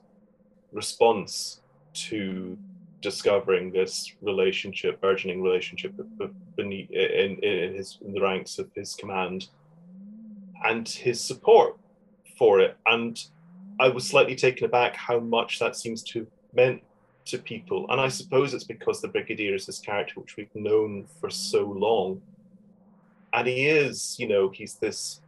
[0.73, 1.61] response
[1.95, 2.57] to
[3.01, 8.71] discovering this relationship, burgeoning relationship be- be- beneath in, in his in the ranks of
[8.75, 9.49] his command,
[10.65, 11.77] and his support
[12.39, 12.77] for it.
[12.87, 13.23] And
[13.79, 16.83] I was slightly taken aback how much that seems to have meant
[17.27, 17.87] to people.
[17.91, 21.65] And I suppose it's because the Brigadier is this character which we've known for so
[21.65, 22.21] long.
[23.33, 25.21] And he is, you know, he's this.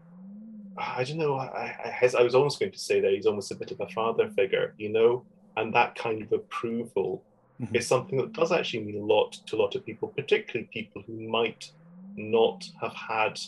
[0.76, 1.36] I don't know.
[1.36, 3.80] I, I, hes- I was almost going to say that he's almost a bit of
[3.80, 5.24] a father figure, you know,
[5.56, 7.22] and that kind of approval
[7.62, 7.74] mm-hmm.
[7.74, 11.02] is something that does actually mean a lot to a lot of people, particularly people
[11.06, 11.70] who might
[12.16, 13.40] not have had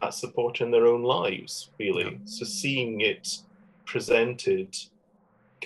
[0.00, 2.20] that support in their own lives, really.
[2.24, 3.38] So seeing it
[3.84, 4.76] presented,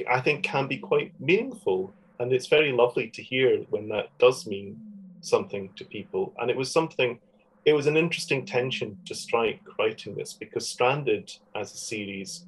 [0.08, 1.92] I think, can be quite meaningful.
[2.18, 4.80] And it's very lovely to hear when that does mean
[5.20, 6.32] something to people.
[6.38, 7.18] And it was something,
[7.64, 12.44] it was an interesting tension to strike writing this because Stranded as a series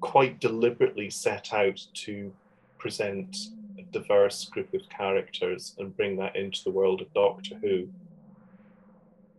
[0.00, 2.32] quite deliberately set out to
[2.78, 3.36] present
[3.78, 7.88] a diverse group of characters and bring that into the world of Doctor Who.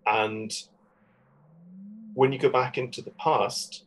[0.06, 0.52] And
[2.14, 3.84] when you go back into the past,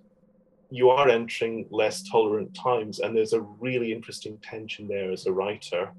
[0.73, 5.33] you are entering less tolerant times, and there's a really interesting tension there as a
[5.33, 5.91] writer,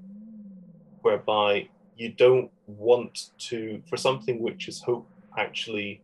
[1.02, 5.06] whereby you don't want to, for something which is hope,
[5.38, 6.00] actually,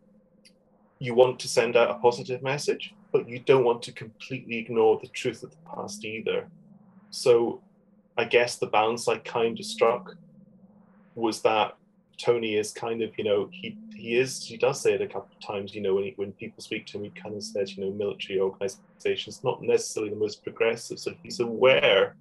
[0.99, 4.97] you want to send out a positive message, but you don't want to completely ignore
[5.01, 6.47] the truth of the past either.
[7.09, 7.59] So
[8.17, 10.15] I guess the balance I kind of struck
[11.15, 11.75] was that
[12.17, 15.29] Tony is kind of, you know, he he is he does say it a couple
[15.31, 17.77] of times, you know, when he, when people speak to him, he kind of says,
[17.77, 20.99] you know, military organizations not necessarily the most progressive.
[20.99, 22.15] So he's aware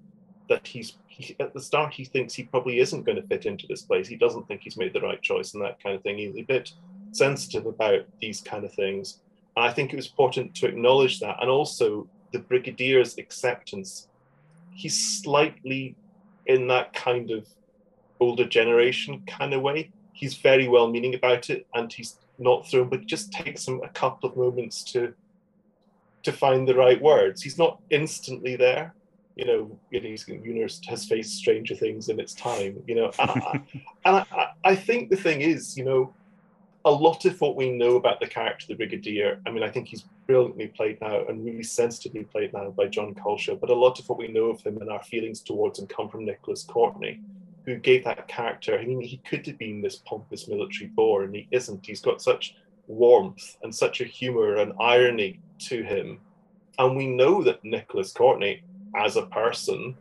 [0.50, 3.66] that he's he, at the start he thinks he probably isn't going to fit into
[3.66, 4.06] this place.
[4.06, 6.18] He doesn't think he's made the right choice and that kind of thing.
[6.18, 6.72] He's a bit
[7.12, 9.20] sensitive about these kind of things.
[9.56, 11.38] And I think it was important to acknowledge that.
[11.40, 14.08] And also the Brigadier's acceptance.
[14.72, 15.96] He's slightly
[16.46, 17.46] in that kind of
[18.20, 19.90] older generation kind of way.
[20.20, 23.88] He's very well meaning about it and he's not thrown, but just takes him a
[23.88, 25.14] couple of moments to
[26.24, 27.40] to find the right words.
[27.42, 28.94] He's not instantly there.
[29.36, 33.10] You know, you know he's, universe has faced stranger things in its time, you know.
[33.18, 33.52] and I,
[34.04, 36.12] and I, I- think the thing is, you know,
[36.84, 39.88] a lot of what we know about the character, the Brigadier, I mean, I think
[39.88, 43.98] he's brilliantly played now and really sensitively played now by Jon Culshaw, but a lot
[43.98, 47.20] of what we know of him and our feelings towards him come from Nicholas Courtney,
[47.70, 51.34] who gave that character, I mean, he could have been this pompous military bore, and
[51.34, 51.86] he isn't.
[51.86, 52.56] He's got such
[52.86, 56.18] warmth and such a humor and irony to him.
[56.78, 58.62] And we know that Nicholas Courtney,
[58.96, 59.96] as a person,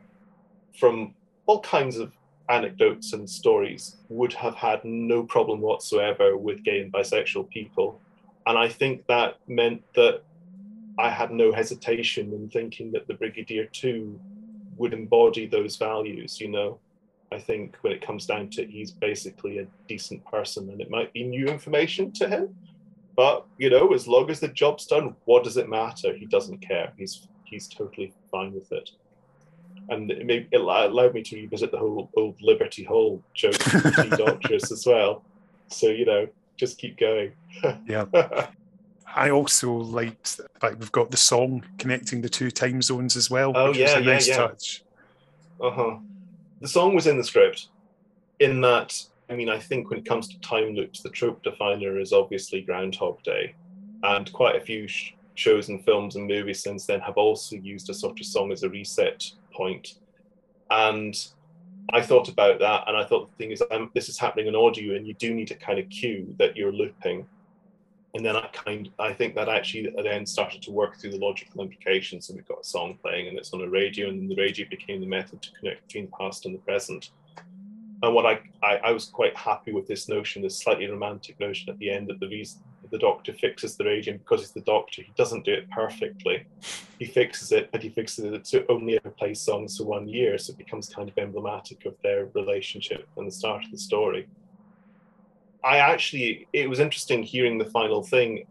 [0.79, 1.13] from
[1.45, 2.11] all kinds of
[2.49, 7.99] anecdotes and stories, would have had no problem whatsoever with gay and bisexual people.
[8.47, 10.23] And I think that meant that
[10.97, 14.19] I had no hesitation in thinking that the Brigadier too
[14.77, 16.79] would embody those values, you know.
[17.31, 20.89] I think when it comes down to it, he's basically a decent person and it
[20.89, 22.55] might be new information to him.
[23.15, 26.15] But you know, as long as the job's done, what does it matter?
[26.15, 26.93] He doesn't care.
[26.97, 28.91] He's he's totally fine with it.
[29.89, 34.09] And it, made, it allowed me to revisit the whole old Liberty Hall joke with
[34.09, 35.23] the Doctors as well.
[35.67, 36.27] So you know,
[36.57, 37.33] just keep going.
[37.85, 38.05] yeah.
[39.15, 43.29] I also liked the fact we've got the song connecting the two time zones as
[43.29, 43.51] well.
[43.55, 44.37] Oh which yeah, was a yeah, nice yeah.
[44.37, 44.83] touch.
[45.61, 45.97] Uh huh.
[46.61, 47.69] The song was in the script.
[48.39, 51.99] In that, I mean, I think when it comes to time loops, the trope definer
[51.99, 53.55] is obviously Groundhog Day,
[54.03, 57.89] and quite a few sh- shows and films and movies since then have also used
[57.89, 59.31] a sort of song as a reset.
[60.69, 61.15] And
[61.91, 64.55] I thought about that, and I thought the thing is, um, this is happening in
[64.55, 67.25] audio, and you do need a kind of cue that you're looping.
[68.15, 71.61] And then I kind, I think that actually then started to work through the logical
[71.61, 72.27] implications.
[72.27, 74.99] So we've got a song playing, and it's on a radio, and the radio became
[74.99, 77.11] the method to connect between the past and the present.
[78.01, 81.69] And what I, I, I was quite happy with this notion, this slightly romantic notion
[81.69, 85.01] at the end that the reason the doctor fixes the radio because he's the doctor,
[85.01, 86.45] he doesn't do it perfectly.
[86.97, 90.37] He fixes it, but he fixes it to only ever play songs for one year,
[90.37, 94.27] so it becomes kind of emblematic of their relationship and the start of the story.
[95.63, 98.45] I actually, it was interesting hearing the final thing.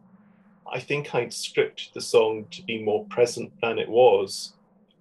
[0.71, 4.53] I think I'd scripted the song to be more present than it was,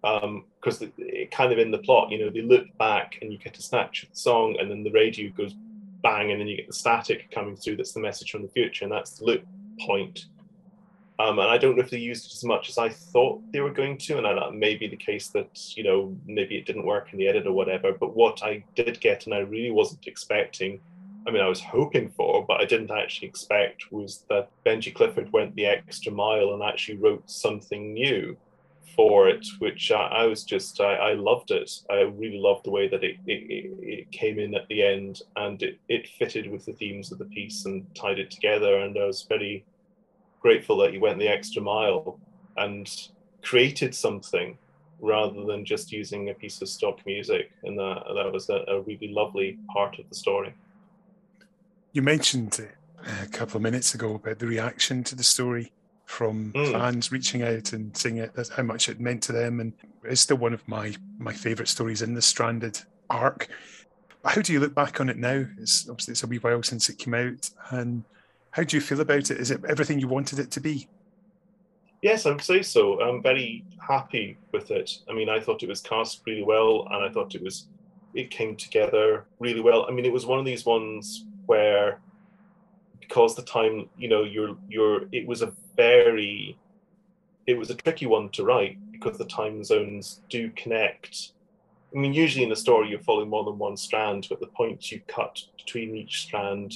[0.02, 3.38] because um, it kind of in the plot, you know, they look back and you
[3.38, 5.56] get a snatch of the song, and then the radio goes
[6.02, 7.76] bang, and then you get the static coming through.
[7.76, 9.46] That's the message from the future, and that's the loop
[9.86, 10.28] point.
[11.20, 13.60] Um, and I don't know if they used it as much as I thought they
[13.60, 16.86] were going to, and that may be the case that you know maybe it didn't
[16.86, 17.92] work in the edit or whatever.
[17.92, 20.80] But what I did get, and I really wasn't expecting,
[21.28, 25.34] I mean, I was hoping for, but I didn't actually expect, was that Benji Clifford
[25.34, 28.38] went the extra mile and actually wrote something new
[28.96, 31.70] for it, which I, I was just, I, I, loved it.
[31.90, 35.62] I really loved the way that it, it, it came in at the end and
[35.62, 38.80] it, it fitted with the themes of the piece and tied it together.
[38.80, 39.66] And I was very
[40.40, 42.18] grateful that he went the extra mile
[42.56, 42.90] and
[43.44, 44.58] created something
[45.00, 47.52] rather than just using a piece of stock music.
[47.64, 50.56] And that, that was a, a really lovely part of the story.
[51.98, 52.76] You mentioned it
[53.24, 55.72] a couple of minutes ago about the reaction to the story
[56.06, 56.72] from mm.
[56.72, 59.74] fans reaching out and saying it how much it meant to them, and
[60.04, 62.80] it's still one of my my favourite stories in the Stranded
[63.10, 63.48] arc.
[64.24, 65.44] How do you look back on it now?
[65.58, 68.04] It's obviously it's a wee while since it came out, and
[68.52, 69.40] how do you feel about it?
[69.40, 70.88] Is it everything you wanted it to be?
[72.04, 73.02] Yes, I would say so.
[73.02, 75.00] I'm very happy with it.
[75.10, 77.66] I mean, I thought it was cast really well, and I thought it was
[78.14, 79.88] it came together really well.
[79.90, 82.00] I mean, it was one of these ones where
[83.00, 86.58] because the time, you know, you're you're it was a very
[87.46, 91.32] it was a tricky one to write because the time zones do connect.
[91.96, 94.92] I mean, usually in a story you're following more than one strand, but the points
[94.92, 96.76] you cut between each strand,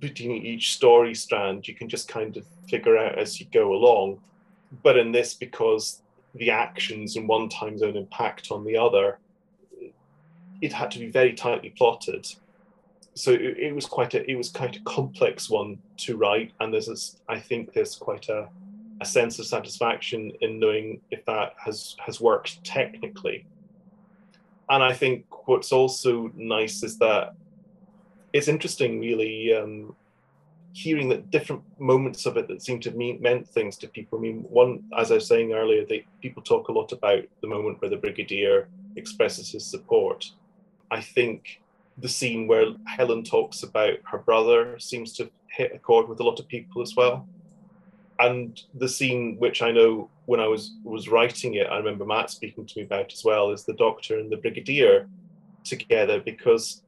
[0.00, 4.20] between each story strand, you can just kind of figure out as you go along.
[4.82, 6.02] But in this, because
[6.34, 9.18] the actions in one time zone impact on the other,
[10.60, 12.26] it had to be very tightly plotted
[13.14, 16.72] so it, it, was quite a it was quite a complex one to write and
[16.72, 18.48] there's this i think there's quite a,
[19.00, 23.44] a sense of satisfaction in knowing if that has has worked technically.
[24.70, 27.34] And i think what's also nice is that
[28.32, 29.94] it's interesting really um,
[30.72, 34.18] hearing that different moments of it that seem to mean meant things to people.
[34.18, 37.48] I mean one as i was saying earlier they people talk a lot about the
[37.48, 40.30] moment where the brigadier expresses his support.
[40.90, 41.61] I think
[42.02, 46.24] the scene where Helen talks about her brother seems to hit a chord with a
[46.24, 47.26] lot of people as well.
[48.18, 52.30] And the scene, which I know when I was was writing it, I remember Matt
[52.30, 55.08] speaking to me about as well, is the Doctor and the Brigadier
[55.64, 56.82] together because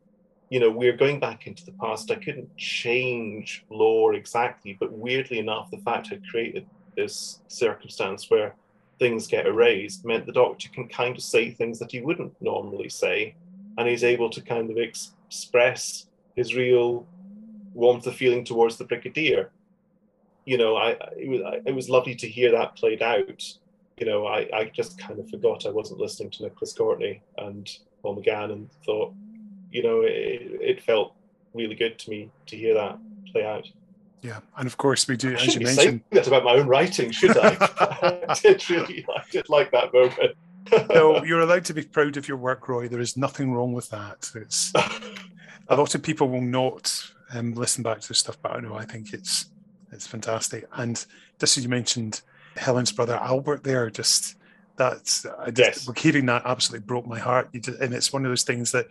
[0.51, 2.11] you know we're going back into the past.
[2.11, 8.55] I couldn't change lore exactly, but weirdly enough, the fact I created this circumstance where
[8.99, 12.89] things get erased meant the Doctor can kind of say things that he wouldn't normally
[12.89, 13.35] say
[13.77, 16.07] and he's able to kind of ex- express
[16.37, 17.07] his real
[17.73, 19.51] warmth of feeling towards the brigadier.
[20.45, 23.43] You know, I it was it was lovely to hear that played out.
[23.99, 27.71] You know, I, I just kind of forgot I wasn't listening to Nicholas Courtney and
[28.03, 29.15] Paul McGann and thought,
[29.71, 31.15] you know, it, it felt
[31.55, 32.99] really good to me to hear that
[33.31, 33.69] play out.
[34.21, 36.01] Yeah, and of course we do, I as you mentioned.
[36.11, 37.57] that about my own writing, should I?
[38.29, 40.37] I did really, I did like that moment.
[40.91, 42.89] No, you're allowed to be proud of your work, Roy.
[42.89, 44.31] There is nothing wrong with that.
[44.35, 44.73] It's
[45.69, 47.03] a lot of people will not
[47.33, 49.47] um, listen back to the stuff, but I know I think it's
[49.93, 50.67] it's fantastic.
[50.73, 51.05] And
[51.39, 52.23] just as you mentioned,
[52.57, 54.37] Helen's brother Albert, there, just
[54.77, 55.99] that I just yes.
[56.03, 57.51] hearing that absolutely broke my heart.
[57.53, 58.89] Just, and it's one of those things that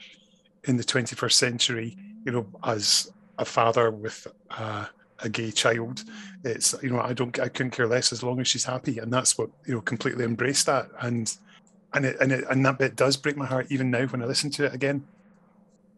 [0.65, 4.85] in the 21st century, you know, as a father with uh,
[5.19, 6.03] a gay child,
[6.43, 9.11] it's you know I don't I couldn't care less as long as she's happy, and
[9.11, 11.35] that's what you know completely embraced that and
[11.93, 14.25] and it, and it, and that bit does break my heart even now when I
[14.25, 15.05] listen to it again.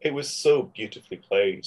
[0.01, 1.65] It was so beautifully played.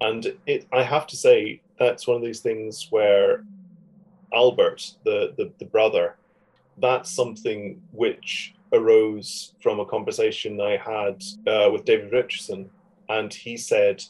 [0.00, 3.44] And it, I have to say, that's one of these things where
[4.34, 6.16] Albert, the, the, the brother,
[6.78, 12.68] that's something which arose from a conversation I had uh, with David Richardson.
[13.08, 14.02] And he said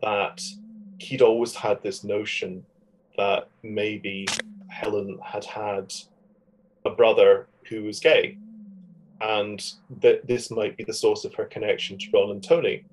[0.00, 0.42] that
[0.98, 2.64] he'd always had this notion
[3.16, 4.26] that maybe
[4.68, 5.92] Helen had had
[6.84, 8.38] a brother who was gay,
[9.20, 12.84] and that this might be the source of her connection to Ron and Tony.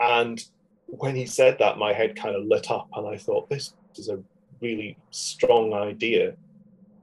[0.00, 0.42] And
[0.86, 4.08] when he said that, my head kind of lit up, and I thought, this is
[4.08, 4.22] a
[4.60, 6.34] really strong idea.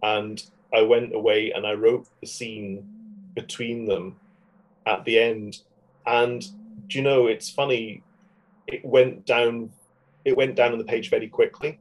[0.01, 0.41] And
[0.73, 2.87] I went away and I wrote the scene
[3.33, 4.17] between them
[4.85, 5.59] at the end.
[6.05, 6.41] And
[6.87, 8.03] do you know, it's funny,
[8.67, 9.71] it went down
[10.25, 11.79] it went down on the page very quickly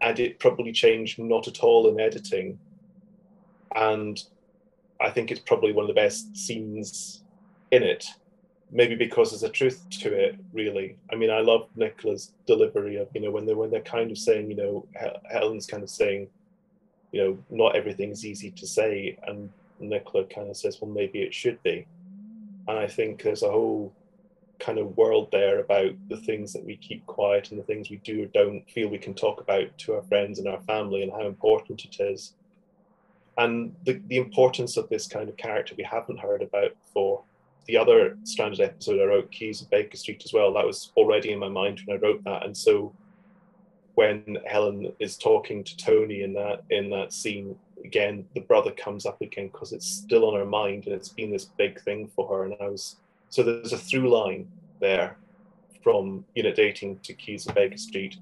[0.00, 2.58] and it probably changed not at all in editing.
[3.74, 4.22] And
[5.02, 7.22] I think it's probably one of the best scenes
[7.70, 8.06] in it
[8.72, 10.96] maybe because there's a truth to it really.
[11.12, 14.18] I mean i love nicola's delivery of you know when they're when they're kind of
[14.18, 14.86] saying you know
[15.30, 16.28] helen's kind of saying
[17.12, 21.34] you know not everything's easy to say and nicola kind of says well maybe it
[21.34, 21.86] should be.
[22.66, 23.92] And i think there's a whole
[24.58, 27.96] kind of world there about the things that we keep quiet and the things we
[27.96, 31.10] do or don't feel we can talk about to our friends and our family and
[31.10, 32.34] how important it is
[33.38, 37.22] and the, the importance of this kind of character we haven't heard about before
[37.66, 40.52] the other stranded episode I wrote, Keys of Baker Street, as well.
[40.52, 42.92] That was already in my mind when I wrote that, and so
[43.94, 49.06] when Helen is talking to Tony in that in that scene again, the brother comes
[49.06, 52.28] up again because it's still on her mind and it's been this big thing for
[52.28, 52.44] her.
[52.44, 52.96] And I was
[53.28, 54.48] so there's a through line
[54.80, 55.16] there
[55.82, 58.16] from unit dating to Keys of Baker Street.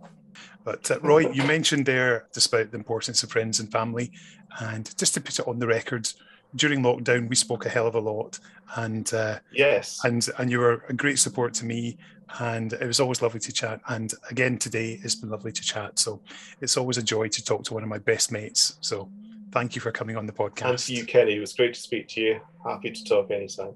[0.65, 4.13] But uh, Roy, you mentioned there, despite the importance of friends and family,
[4.61, 6.13] and just to put it on the record,
[6.57, 8.39] during lockdown we spoke a hell of a lot
[8.77, 10.01] and uh, yes.
[10.05, 11.97] and and you were a great support to me
[12.41, 15.99] and it was always lovely to chat and again today it's been lovely to chat
[15.99, 16.21] so
[16.61, 19.09] it's always a joy to talk to one of my best mates so
[19.53, 20.71] thank you for coming on the podcast.
[20.71, 21.37] and to you kenny.
[21.37, 22.41] It was great to speak to you.
[22.65, 23.75] Happy to talk anytime.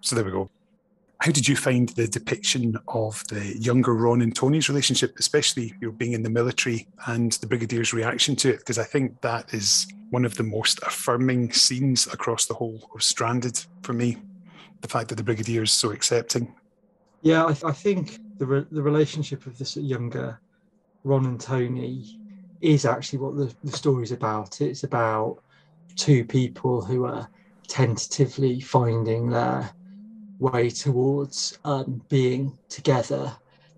[0.00, 0.50] So there we go
[1.20, 5.88] how did you find the depiction of the younger Ron and Tony's relationship, especially you
[5.88, 8.58] know, being in the military and the Brigadier's reaction to it?
[8.58, 13.02] Because I think that is one of the most affirming scenes across the whole of
[13.02, 14.16] Stranded for me.
[14.80, 16.54] The fact that the Brigadier is so accepting.
[17.22, 20.40] Yeah, I, I think the re- the relationship of this younger
[21.02, 22.16] Ron and Tony
[22.60, 24.60] is actually what the, the story's about.
[24.60, 25.38] It's about
[25.96, 27.28] two people who are
[27.66, 29.68] tentatively finding their
[30.38, 33.32] way towards um, being together.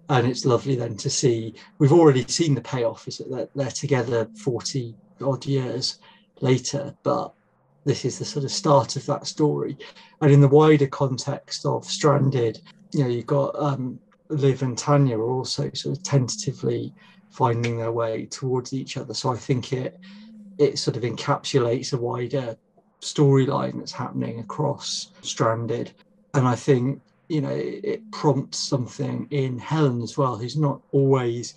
[0.09, 4.29] And it's lovely then to see, we've already seen the payoff, is that they're, together
[4.43, 5.99] 40 odd years
[6.41, 7.33] later, but
[7.85, 9.79] this is the sort of start of that story.
[10.21, 12.61] And in the wider context of Stranded,
[12.93, 16.93] you know, you've got um, Liv and Tania are also sort of tentatively
[17.31, 19.15] finding their way towards each other.
[19.15, 19.99] So I think it
[20.59, 22.57] it sort of encapsulates a wider
[23.01, 25.93] storyline that's happening across Stranded.
[26.35, 31.55] And I think, you know, it, prompts something in Helen as well, who's not always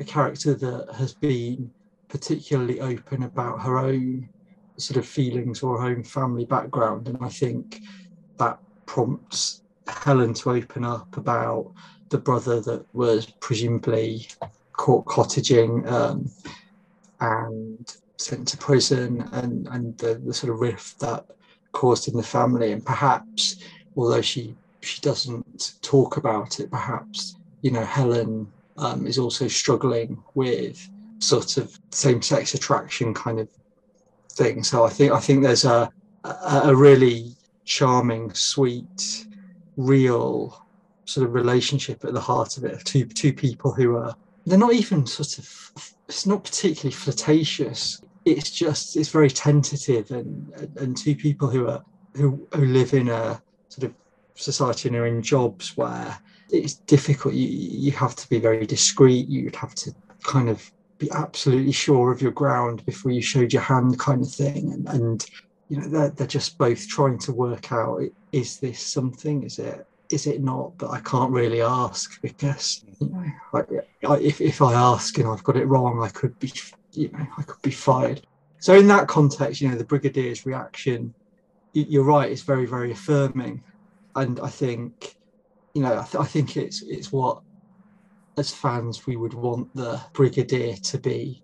[0.00, 1.70] a character that has been
[2.08, 4.28] particularly open about her own
[4.76, 7.08] sort of feelings or her own family background.
[7.08, 7.80] And I think
[8.38, 11.72] that prompts Helen to open up about
[12.08, 14.28] the brother that was presumably
[14.72, 16.30] caught cottaging um,
[17.20, 21.26] and sent to prison and, and the, the sort of rift that
[21.72, 22.72] caused in the family.
[22.72, 23.56] And perhaps,
[23.96, 30.22] although she she doesn't talk about it, perhaps, you know, Helen um, is also struggling
[30.34, 30.88] with
[31.18, 33.48] sort of same-sex attraction kind of
[34.32, 34.62] thing.
[34.62, 35.90] So I think I think there's a
[36.24, 37.34] a really
[37.64, 39.26] charming, sweet,
[39.76, 40.60] real
[41.06, 44.14] sort of relationship at the heart of it of two two people who are
[44.46, 45.72] they're not even sort of
[46.08, 48.00] it's not particularly flirtatious.
[48.24, 51.82] It's just it's very tentative and and two people who are
[52.14, 53.42] who who live in a
[53.74, 53.94] sort of
[54.34, 56.18] society and are in jobs where
[56.50, 57.34] it's difficult.
[57.34, 59.28] You you have to be very discreet.
[59.28, 59.94] You'd have to
[60.24, 64.30] kind of be absolutely sure of your ground before you showed your hand kind of
[64.30, 65.26] thing and, and
[65.68, 68.00] you know they're, they're just both trying to work out
[68.32, 73.08] is this something is it is it not but i can't really ask because you
[73.08, 73.68] know like,
[74.22, 76.52] if, if i ask and i've got it wrong i could be
[76.92, 78.24] you know i could be fired
[78.60, 81.12] so in that context you know the brigadier's reaction
[81.74, 83.62] you're right it's very very affirming
[84.16, 85.16] and i think
[85.74, 87.42] you know I, th- I think it's it's what
[88.36, 91.42] as fans we would want the brigadier to be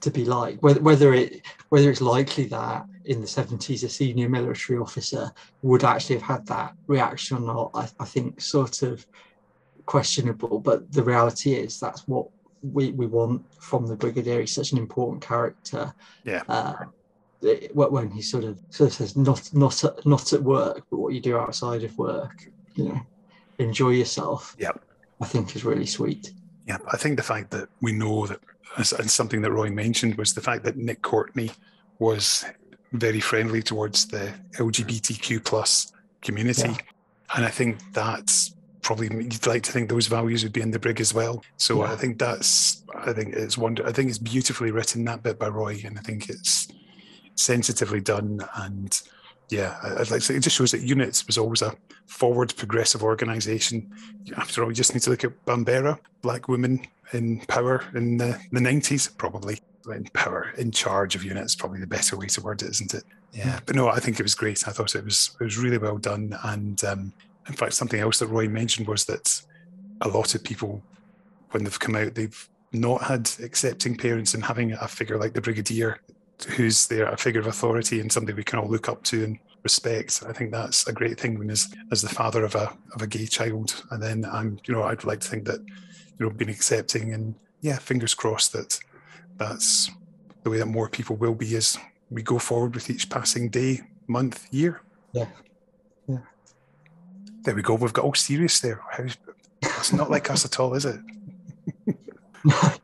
[0.00, 4.28] to be like whether, whether it whether it's likely that in the 70s a senior
[4.28, 5.30] military officer
[5.62, 9.06] would actually have had that reaction or not I, I think sort of
[9.86, 12.28] questionable, but the reality is that's what
[12.62, 14.40] we, we want from the Brigadier.
[14.40, 15.94] He's such an important character.
[16.24, 16.42] Yeah.
[16.48, 16.74] Uh,
[17.44, 20.98] it- when he sort of sort of says not not at, not at work, but
[20.98, 23.00] what you do outside of work, you know,
[23.58, 24.56] enjoy yourself.
[24.58, 24.72] Yeah.
[25.20, 26.32] I think is really sweet.
[26.66, 28.40] Yeah, I think the fact that we know that,
[28.98, 31.50] and something that Roy mentioned was the fact that Nick Courtney
[31.98, 32.44] was
[32.92, 35.92] very friendly towards the LGBTQ plus
[36.22, 36.76] community, Yeah.
[37.36, 40.78] and I think that's probably you'd like to think those values would be in the
[40.78, 41.42] brig as well.
[41.56, 41.92] So Yeah.
[41.92, 45.48] I think that's I think it's wonder I think it's beautifully written that bit by
[45.48, 46.68] Roy, and I think it's
[47.36, 49.00] sensitively done and.
[49.50, 51.76] Yeah, I'd like to say it just shows that Units was always a
[52.06, 53.90] forward progressive organisation.
[54.38, 58.40] After all, you just need to look at Bambera, black women in power in the,
[58.52, 59.60] the 90s, probably.
[59.92, 63.04] In power, in charge of Units, probably the better way to word it, isn't it?
[63.34, 64.66] Yeah, but no, I think it was great.
[64.66, 66.38] I thought it was it was really well done.
[66.42, 67.12] And um,
[67.46, 69.42] in fact, something else that Roy mentioned was that
[70.00, 70.82] a lot of people,
[71.50, 75.40] when they've come out, they've not had accepting parents and having a figure like the
[75.40, 76.00] Brigadier
[76.56, 79.38] who's there a figure of authority and somebody we can all look up to and
[79.62, 80.22] respect.
[80.28, 83.06] I think that's a great thing when as as the father of a of a
[83.06, 83.82] gay child.
[83.90, 87.34] And then I'm you know I'd like to think that you know being accepting and
[87.60, 88.78] yeah fingers crossed that
[89.36, 89.90] that's
[90.42, 91.78] the way that more people will be as
[92.10, 94.82] we go forward with each passing day, month, year.
[95.12, 95.26] Yeah.
[96.06, 96.18] Yeah.
[97.42, 97.74] There we go.
[97.74, 98.80] We've got all serious there.
[99.62, 101.00] It's not like us at all, is it?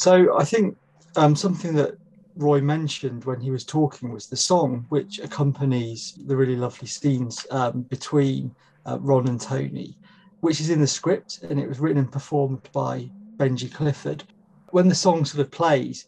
[0.00, 0.78] So I think
[1.16, 1.98] um, something that
[2.36, 7.46] Roy mentioned when he was talking was the song which accompanies the really lovely scenes
[7.50, 8.54] um, between
[8.86, 9.96] uh, Ron and Tony,
[10.40, 14.24] which is in the script and it was written and performed by Benji Clifford.
[14.70, 16.06] When the song sort of plays,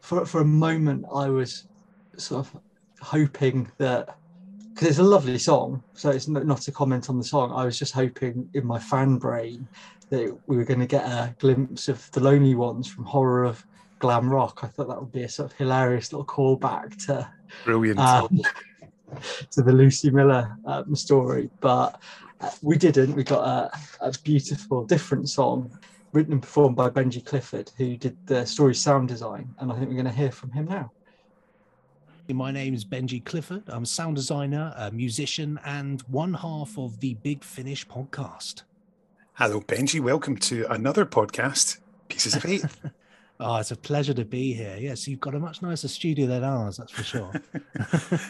[0.00, 1.66] for for a moment I was
[2.16, 2.60] sort of
[3.00, 4.16] hoping that
[4.72, 7.52] because it's a lovely song, so it's not, not a comment on the song.
[7.52, 9.68] I was just hoping in my fan brain
[10.08, 13.64] that we were going to get a glimpse of the Lonely Ones from Horror of
[14.00, 14.60] Glam Rock.
[14.64, 17.30] I thought that would be a sort of hilarious little callback to
[17.64, 18.00] Brilliant.
[18.00, 18.40] um,
[19.52, 22.00] to the Lucy Miller um, story, but
[22.40, 23.14] uh, we didn't.
[23.14, 25.78] We got a, a beautiful, different song
[26.12, 29.88] written and performed by Benji Clifford, who did the story sound design, and I think
[29.88, 30.90] we're going to hear from him now.
[32.28, 33.64] My name is Benji Clifford.
[33.66, 38.62] I'm a sound designer, a musician, and one half of the Big Finish podcast.
[39.34, 40.00] Hello, Benji.
[40.00, 41.78] Welcome to another podcast,
[42.08, 42.64] Pieces of Eight.
[43.42, 44.76] Oh, it's a pleasure to be here.
[44.78, 47.32] Yes, you've got a much nicer studio than ours, that's for sure.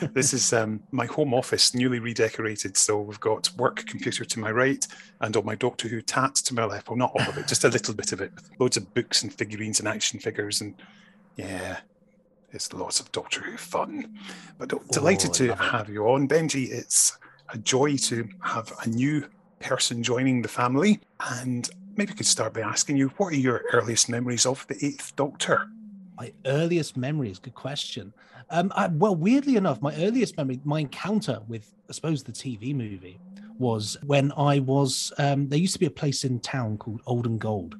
[0.15, 2.77] this is um, my home office, newly redecorated.
[2.77, 4.87] So we've got work computer to my right
[5.21, 6.89] and all my Doctor Who tat to my left.
[6.89, 8.33] Well, not all of it, just a little bit of it.
[8.37, 10.61] With loads of books and figurines and action figures.
[10.61, 10.77] And
[11.35, 11.79] yeah,
[12.53, 14.17] it's lots of Doctor Who fun.
[14.59, 16.71] But delighted Oh, I to have you on, Benji.
[16.71, 17.19] It's
[17.53, 19.27] a joy to have a new
[19.59, 21.01] person joining the family.
[21.19, 24.77] And maybe we could start by asking you, what are your earliest memories of the
[24.85, 25.69] Eighth Doctor?
[26.17, 28.13] My earliest memories, good question.
[28.51, 32.75] Um, I, well, weirdly enough, my earliest memory, my encounter with, I suppose, the TV
[32.75, 33.21] movie
[33.59, 35.13] was when I was.
[35.19, 37.77] Um, there used to be a place in town called Old and Gold,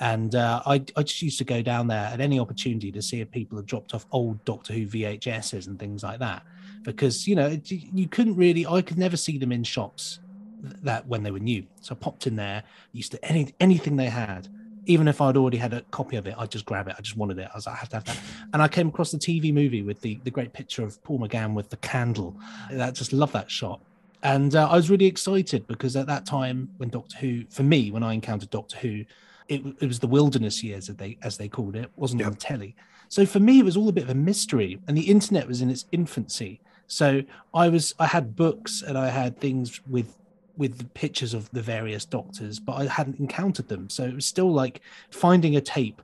[0.00, 3.20] and uh, I, I just used to go down there at any opportunity to see
[3.20, 6.42] if people had dropped off old Doctor Who VHSs and things like that,
[6.82, 10.20] because you know you couldn't really, I could never see them in shops
[10.60, 11.64] that when they were new.
[11.80, 14.48] So I popped in there, used to any anything they had,
[14.86, 16.94] even if I'd already had a copy of it, I'd just grab it.
[16.98, 17.48] I just wanted it.
[17.52, 18.18] I was like, I have to have that.
[18.52, 21.54] And I came across the TV movie with the the great picture of Paul McGann
[21.54, 22.36] with the candle.
[22.70, 23.80] I just love that shot.
[24.22, 27.90] And uh, I was really excited because at that time, when Doctor Who, for me,
[27.90, 29.04] when I encountered Doctor Who,
[29.48, 31.84] it, it was the wilderness years, as they as they called it.
[31.84, 32.74] It wasn't on telly.
[33.08, 35.60] So for me, it was all a bit of a mystery, and the internet was
[35.60, 36.60] in its infancy.
[36.88, 37.22] So
[37.54, 40.16] I was I had books and I had things with
[40.56, 43.88] with the pictures of the various doctors, but I hadn't encountered them.
[43.90, 44.80] So it was still like
[45.10, 46.02] finding a tape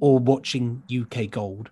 [0.00, 1.70] or watching UK Gold,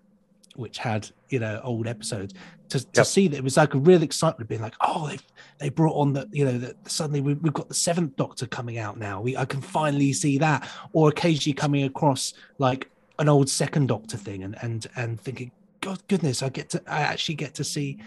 [0.54, 2.34] which had you know old episodes,
[2.70, 5.18] to, to see that it was like a real excitement, being like, oh, they
[5.58, 8.78] they brought on the you know that suddenly we, we've got the seventh Doctor coming
[8.78, 9.20] out now.
[9.20, 14.16] We I can finally see that, or occasionally coming across like an old second Doctor
[14.16, 15.50] thing, and and and thinking,
[15.80, 17.98] God goodness, I get to I actually get to see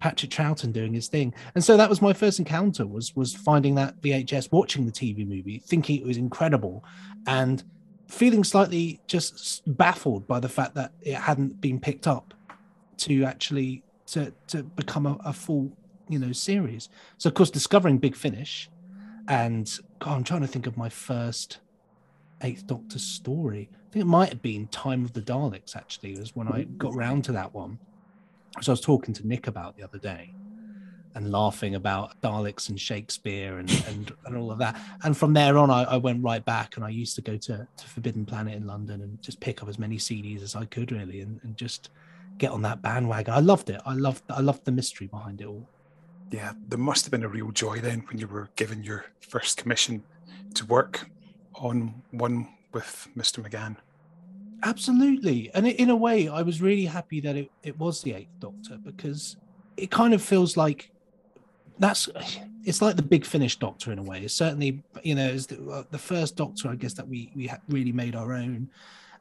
[0.00, 1.34] Patrick Troughton doing his thing.
[1.54, 5.26] And so that was my first encounter was was finding that VHS, watching the TV
[5.26, 6.84] movie, thinking it was incredible,
[7.26, 7.62] and
[8.08, 12.34] feeling slightly just baffled by the fact that it hadn't been picked up
[12.98, 15.72] to actually to to become a, a full
[16.08, 16.88] you know series.
[17.18, 18.70] So of course discovering Big Finish,
[19.28, 21.58] and God, I'm trying to think of my first
[22.42, 23.70] Eighth Doctor story.
[23.72, 25.74] I think it might have been Time of the Daleks.
[25.74, 27.78] Actually, was when I got round to that one.
[28.60, 30.34] So I was talking to Nick about the other day,
[31.16, 34.78] and laughing about Daleks and Shakespeare and, and, and all of that.
[35.02, 37.66] And from there on, I, I, went right back and I used to go to,
[37.74, 40.92] to Forbidden Planet in London and just pick up as many CDs as I could
[40.92, 41.88] really and, and just
[42.36, 43.32] get on that bandwagon.
[43.32, 43.80] I loved it.
[43.86, 45.66] I loved I loved the mystery behind it all.
[46.30, 49.56] Yeah, there must have been a real joy then when you were given your first
[49.56, 50.02] commission
[50.54, 51.08] to work
[51.54, 53.42] on one with Mr.
[53.42, 53.76] McGann.
[54.66, 55.48] Absolutely.
[55.54, 58.78] And in a way, I was really happy that it, it was the Eighth Doctor
[58.84, 59.36] because
[59.76, 60.90] it kind of feels like
[61.78, 62.08] that's
[62.64, 64.22] it's like the big finish doctor in a way.
[64.22, 67.48] It's certainly you know it's the, uh, the first doctor i guess that we we
[67.68, 68.68] really made our own.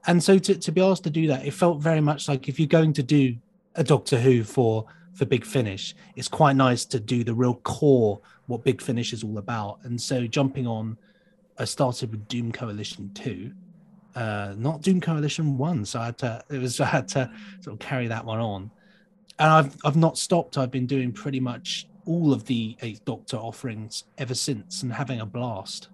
[0.07, 2.59] And so to, to be asked to do that it felt very much like if
[2.59, 3.35] you're going to do
[3.75, 8.19] a doctor who for for big finish it's quite nice to do the real core
[8.47, 9.77] what big finish is all about.
[9.83, 10.97] And so jumping on
[11.59, 13.51] i started with doom coalition 2
[14.15, 17.29] uh not doom coalition 1 so i had to it was i had to
[17.61, 18.71] sort of carry that one on
[19.39, 23.37] and i've i've not stopped i've been doing pretty much all of the Eighth Doctor
[23.37, 25.89] offerings ever since and having a blast.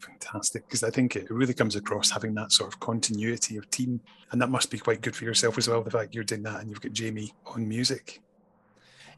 [0.00, 4.00] Fantastic, because I think it really comes across having that sort of continuity of team,
[4.30, 5.82] and that must be quite good for yourself as well.
[5.82, 8.20] The fact you're doing that and you've got Jamie on music.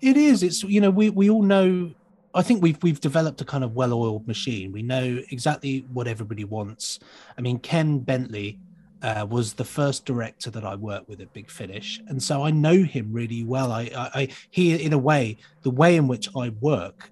[0.01, 0.43] It is.
[0.43, 1.93] It's you know we we all know.
[2.35, 4.72] I think we've we've developed a kind of well-oiled machine.
[4.72, 7.01] We know exactly what everybody wants.
[7.37, 8.59] I mean, Ken Bentley
[9.03, 12.51] uh, was the first director that I worked with at Big Finish, and so I
[12.51, 13.72] know him really well.
[13.72, 17.11] I, I, I he, in a way, the way in which I work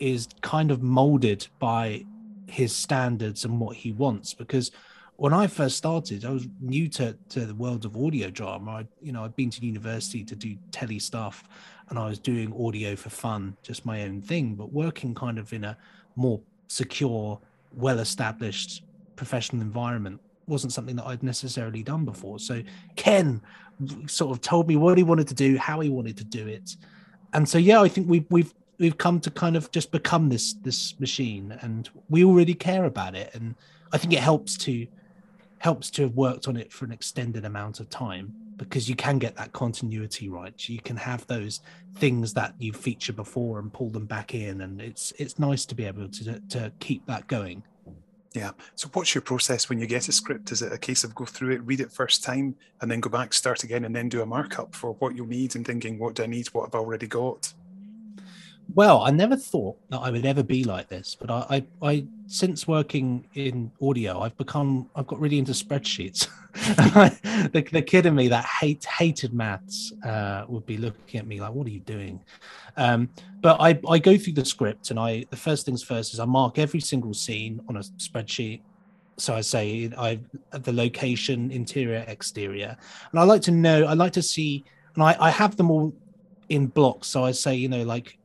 [0.00, 2.04] is kind of molded by
[2.46, 4.34] his standards and what he wants.
[4.34, 4.70] Because
[5.18, 8.70] when I first started, I was new to to the world of audio drama.
[8.70, 11.42] I, you know, I'd been to university to do telly stuff,
[11.88, 14.54] and I was doing audio for fun, just my own thing.
[14.54, 15.76] But working kind of in a
[16.14, 17.40] more secure,
[17.74, 18.84] well-established
[19.16, 22.38] professional environment wasn't something that I'd necessarily done before.
[22.38, 22.62] So
[22.94, 23.42] Ken
[24.06, 26.76] sort of told me what he wanted to do, how he wanted to do it,
[27.32, 30.52] and so yeah, I think we've we've we've come to kind of just become this
[30.62, 33.56] this machine, and we already care about it, and
[33.92, 34.86] I think it helps to
[35.58, 39.18] helps to have worked on it for an extended amount of time because you can
[39.18, 41.60] get that continuity right you can have those
[41.96, 45.74] things that you feature before and pull them back in and it's it's nice to
[45.74, 47.62] be able to to keep that going
[48.34, 48.50] yeah.
[48.74, 50.52] So what's your process when you get a script?
[50.52, 53.10] Is it a case of go through it, read it first time, and then go
[53.10, 56.14] back, start again, and then do a markup for what you'll need and thinking, what
[56.14, 56.46] do I need?
[56.48, 57.52] What i've already got?
[58.74, 62.06] Well, I never thought that I would ever be like this, but I, I, I
[62.26, 66.28] since working in audio, I've become, I've got really into spreadsheets.
[67.52, 71.40] the, the kid in me that hate hated maths uh, would be looking at me
[71.40, 72.20] like, "What are you doing?"
[72.76, 73.08] Um,
[73.40, 76.26] but I, I go through the script, and I, the first things first is I
[76.26, 78.60] mark every single scene on a spreadsheet.
[79.16, 80.20] So I say I
[80.52, 82.76] the location, interior, exterior,
[83.12, 83.84] and I like to know.
[83.84, 84.64] I like to see,
[84.94, 85.94] and I, I have them all
[86.50, 87.08] in blocks.
[87.08, 88.18] So I say, you know, like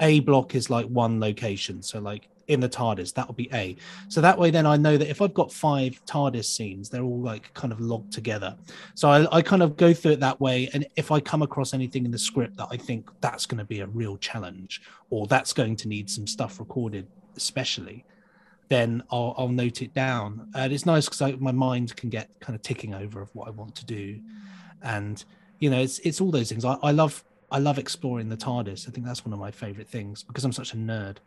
[0.00, 1.82] a block is like one location.
[1.82, 3.76] So like in the TARDIS, that will be A.
[4.08, 7.20] So that way, then I know that if I've got five TARDIS scenes, they're all
[7.20, 8.56] like kind of logged together.
[8.94, 10.68] So I, I, kind of go through it that way.
[10.72, 13.64] And if I come across anything in the script that I think that's going to
[13.64, 18.04] be a real challenge or that's going to need some stuff recorded, especially,
[18.68, 20.48] then I'll, I'll note it down.
[20.54, 23.50] And it's nice because my mind can get kind of ticking over of what I
[23.50, 24.20] want to do.
[24.82, 25.24] And,
[25.58, 26.64] you know, it's, it's all those things.
[26.64, 28.88] I, I love I love exploring the TARDIS.
[28.88, 31.18] I think that's one of my favorite things because I'm such a nerd.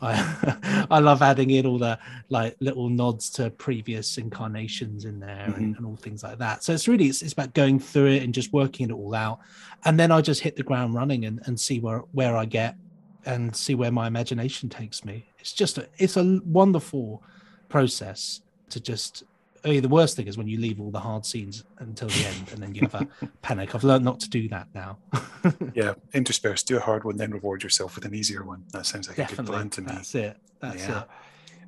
[0.00, 1.98] I I love adding in all the
[2.28, 5.54] like little nods to previous incarnations in there mm-hmm.
[5.54, 6.64] and, and, all things like that.
[6.64, 9.40] So it's really it's, it's about going through it and just working it all out,
[9.84, 12.76] and then I just hit the ground running and, and see where where I get
[13.24, 15.28] and see where my imagination takes me.
[15.38, 17.22] It's just a, it's a wonderful
[17.68, 19.24] process to just
[19.64, 22.26] I mean, the worst thing is when you leave all the hard scenes until the
[22.26, 23.08] end and then you have a
[23.42, 23.74] panic.
[23.74, 24.98] I've learned not to do that now.
[25.74, 28.64] yeah, intersperse, do a hard one, then reward yourself with an easier one.
[28.72, 29.44] That sounds like Definitely.
[29.44, 29.86] a good plan to me.
[29.86, 30.36] That's it.
[30.60, 31.02] That's yeah.
[31.02, 31.08] it.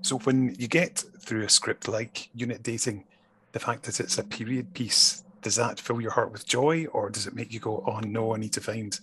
[0.02, 3.04] So when you get through a script like Unit Dating,
[3.52, 7.10] the fact that it's a period piece, does that fill your heart with joy or
[7.10, 8.98] does it make you go, oh no, I need to find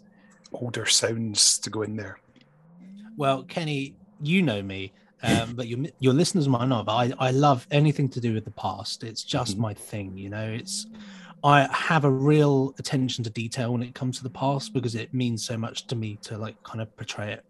[0.52, 2.20] older sounds to go in there?
[3.16, 4.92] Well, Kenny, you know me
[5.24, 6.86] um, but your your listeners might not.
[6.86, 9.04] But I I love anything to do with the past.
[9.04, 9.62] It's just mm-hmm.
[9.62, 10.18] my thing.
[10.18, 10.88] You know, it's
[11.44, 15.14] I have a real attention to detail when it comes to the past because it
[15.14, 17.46] means so much to me to like kind of portray it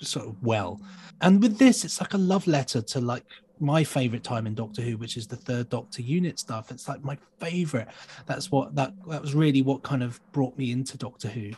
[0.00, 0.80] sort of well.
[1.20, 3.24] And with this, it's like a love letter to like
[3.60, 6.70] my favorite time in Doctor Who, which is the third Doctor unit stuff.
[6.70, 7.88] It's like my favorite.
[8.26, 11.52] That's what that that was really what kind of brought me into Doctor Who.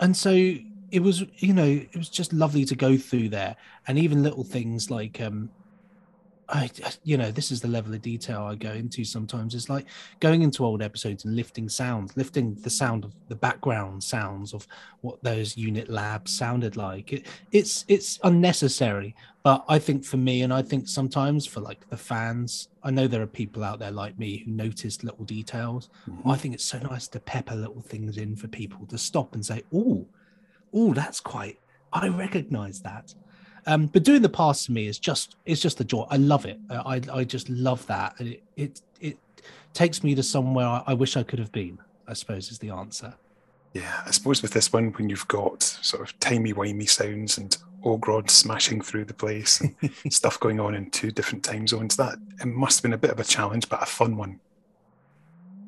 [0.00, 0.54] And so
[0.92, 3.56] it was you know it was just lovely to go through there
[3.88, 5.50] and even little things like um
[6.52, 6.70] I,
[7.02, 9.54] you know, this is the level of detail I go into sometimes.
[9.54, 9.86] It's like
[10.20, 14.66] going into old episodes and lifting sounds, lifting the sound of the background sounds of
[15.00, 17.12] what those unit labs sounded like.
[17.12, 21.88] It, it's it's unnecessary, but I think for me, and I think sometimes for like
[21.88, 25.88] the fans, I know there are people out there like me who notice little details.
[26.06, 26.28] Mm-hmm.
[26.28, 29.46] I think it's so nice to pepper little things in for people to stop and
[29.46, 30.06] say, "Oh,
[30.74, 31.58] oh, that's quite.
[31.92, 33.14] I recognise that."
[33.66, 36.06] Um, but doing the pass to me is just it's just a joy.
[36.10, 36.58] I love it.
[36.70, 39.18] I I just love that, and it it it
[39.72, 41.78] takes me to somewhere I, I wish I could have been.
[42.08, 43.14] I suppose is the answer.
[43.72, 47.56] Yeah, I suppose with this one, when you've got sort of timey wimey sounds and
[47.84, 49.74] Ogron smashing through the place and
[50.12, 53.10] stuff going on in two different time zones, that it must have been a bit
[53.10, 54.40] of a challenge, but a fun one.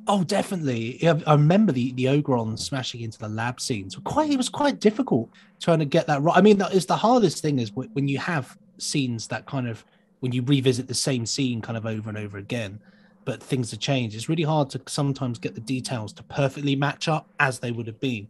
[0.07, 1.07] Oh, definitely.
[1.07, 3.97] I remember the the Ogron smashing into the lab scenes.
[4.05, 5.31] Quite, it was quite difficult
[5.61, 6.37] trying to get that right.
[6.37, 9.85] I mean, that is the hardest thing is when you have scenes that kind of
[10.21, 12.81] when you revisit the same scene kind of over and over again,
[13.25, 14.15] but things have changed.
[14.15, 17.87] It's really hard to sometimes get the details to perfectly match up as they would
[17.87, 18.29] have been.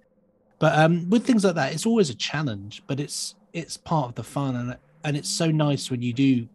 [0.61, 4.15] But um, with things like that, it's always a challenge, but it's it's part of
[4.15, 6.49] the fun, and and it's so nice when you do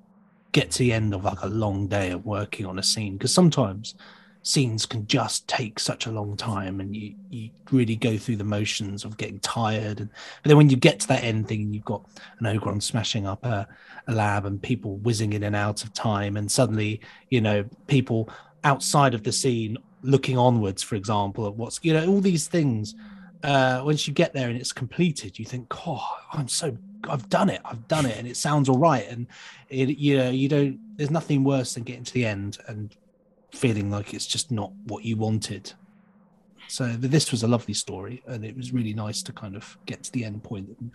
[0.54, 3.34] get to the end of like a long day of working on a scene because
[3.34, 3.96] sometimes
[4.42, 8.44] scenes can just take such a long time and you you really go through the
[8.44, 10.10] motions of getting tired and
[10.42, 12.06] but then when you get to that end thing you've got
[12.40, 13.68] an ogron smashing up a,
[14.08, 18.30] a lab and people whizzing in and out of time and suddenly you know people
[18.64, 22.96] outside of the scene looking onwards for example at what's you know all these things
[23.44, 26.76] uh once you get there and it's completed you think oh i'm so
[27.08, 27.62] I've done it.
[27.64, 29.08] I've done it, and it sounds all right.
[29.08, 29.28] And
[29.70, 30.78] it, you know, you don't.
[30.98, 32.94] There's nothing worse than getting to the end and
[33.52, 35.74] feeling like it's just not what you wanted.
[36.68, 40.04] So this was a lovely story, and it was really nice to kind of get
[40.04, 40.92] to the end point and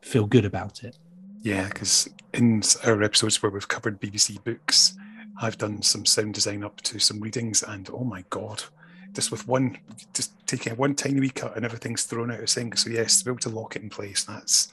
[0.00, 0.98] feel good about it.
[1.42, 4.96] Yeah, because in our episodes where we've covered BBC books,
[5.40, 8.64] I've done some sound design up to some readings, and oh my god,
[9.12, 9.78] just with one,
[10.12, 12.78] just taking one tiny wee cut and everything's thrown out of sync.
[12.78, 14.72] So yes, to be able to lock it in place, that's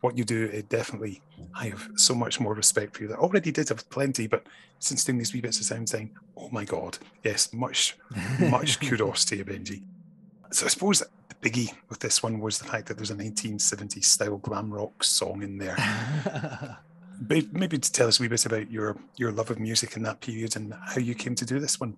[0.00, 1.22] what you do, it definitely,
[1.54, 3.08] I have so much more respect for you.
[3.08, 4.46] That already did have plenty, but
[4.78, 7.96] since doing these wee bits of sound saying, oh my God, yes, much,
[8.38, 9.82] much kudos to you, Benji.
[10.50, 14.04] So I suppose the biggie with this one was the fact that there's a 1970s
[14.04, 15.76] style glam rock song in there.
[17.28, 20.20] Maybe to tell us a wee bit about your your love of music in that
[20.20, 21.96] period and how you came to do this one.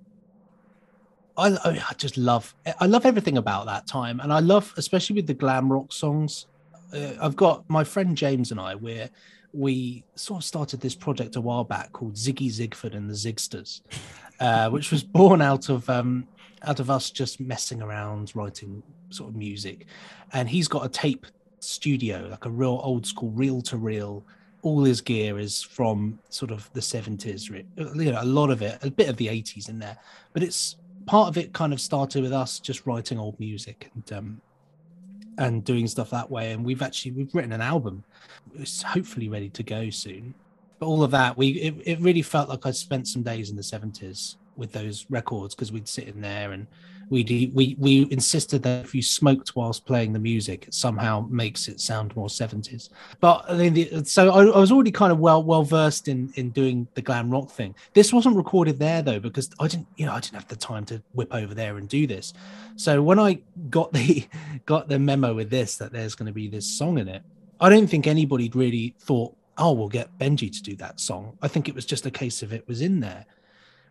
[1.37, 5.27] I, I just love I love everything about that time, and I love especially with
[5.27, 6.47] the glam rock songs
[6.95, 8.75] uh, I've got my friend James and I.
[8.75, 9.11] Where
[9.53, 13.81] we sort of started this project a while back called Ziggy Zigford and the Zigsters,
[14.39, 16.27] uh, which was born out of um,
[16.63, 19.87] out of us just messing around writing sort of music.
[20.33, 21.27] And he's got a tape
[21.61, 24.25] studio, like a real old school reel to reel.
[24.63, 28.79] All his gear is from sort of the 70s, you know, a lot of it,
[28.83, 29.97] a bit of the 80s in there.
[30.35, 30.77] But it's
[31.07, 34.41] part of it kind of started with us just writing old music and um,
[35.39, 36.53] and doing stuff that way.
[36.53, 38.05] And we've actually we've written an album.
[38.55, 40.35] It's hopefully ready to go soon.
[40.79, 43.57] But all of that, we it, it really felt like I spent some days in
[43.57, 46.67] the seventies with those records because we'd sit in there and
[47.11, 51.67] we we we insisted that if you smoked whilst playing the music, it somehow makes
[51.67, 52.89] it sound more seventies.
[53.19, 56.33] But I mean, the, so I, I, was already kind of well well versed in
[56.37, 57.75] in doing the glam rock thing.
[57.95, 60.85] This wasn't recorded there though because I didn't you know I didn't have the time
[60.87, 62.33] to whip over there and do this.
[62.77, 63.41] So when I
[63.71, 64.25] got the
[64.67, 67.23] got the memo with this that there's going to be this song in it,
[67.61, 71.37] I don't think anybody really thought, oh, we'll get Benji to do that song.
[71.43, 73.27] I think it was just a case of it was in there,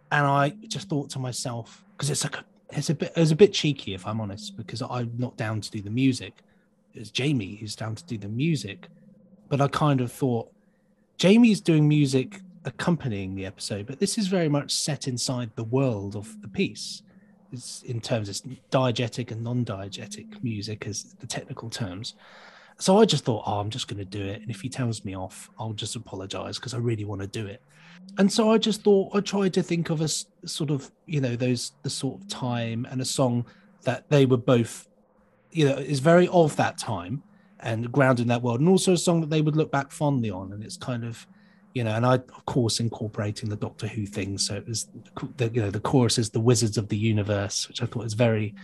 [0.10, 3.36] and I just thought to myself because it's like a it's a bit it's a
[3.36, 6.34] bit cheeky if I'm honest because I'm not down to do the music.
[6.94, 8.88] It's Jamie who's down to do the music,
[9.48, 10.52] but I kind of thought
[11.18, 16.16] Jamie's doing music accompanying the episode, but this is very much set inside the world
[16.16, 17.04] of the piece.
[17.52, 18.36] It's in terms of
[18.70, 22.14] diegetic and non-diegetic music as the technical terms.
[22.80, 25.04] So I just thought, oh, I'm just going to do it, and if he tells
[25.04, 27.62] me off, I'll just apologize because I really want to do it.
[28.18, 30.08] And so I just thought I tried to think of a
[30.48, 33.46] sort of you know those the sort of time and a song
[33.84, 34.88] that they were both
[35.52, 37.22] you know is very of that time
[37.60, 40.30] and grounded in that world, and also a song that they would look back fondly
[40.32, 41.28] on, and it's kind of
[41.74, 44.88] you know, and I of course incorporating the Doctor Who thing, so it was
[45.36, 48.14] the you know the chorus is the Wizards of the Universe, which I thought was
[48.14, 48.56] very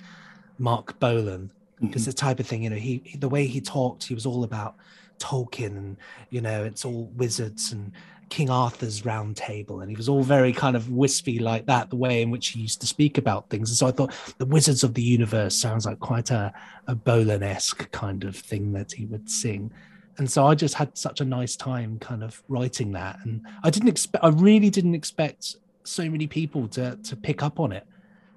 [0.57, 1.51] Marc Bolan
[1.81, 2.11] because mm-hmm.
[2.11, 4.75] the type of thing you know he the way he talked he was all about
[5.19, 5.97] Tolkien and
[6.29, 7.91] you know it's all wizards and
[8.29, 11.95] King Arthur's round table, and he was all very kind of wispy like that, the
[11.95, 13.69] way in which he used to speak about things.
[13.69, 16.51] And so I thought the Wizards of the Universe sounds like quite a,
[16.87, 19.71] a Bolan esque kind of thing that he would sing.
[20.17, 23.69] and so I just had such a nice time kind of writing that, and I
[23.69, 27.85] didn't expect, I really didn't expect so many people to to pick up on it.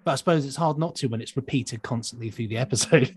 [0.08, 3.12] But I suppose it's hard not to when it's repeated constantly through the episode.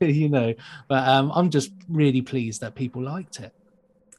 [0.00, 0.54] you know,
[0.86, 3.52] but um, I'm just really pleased that people liked it.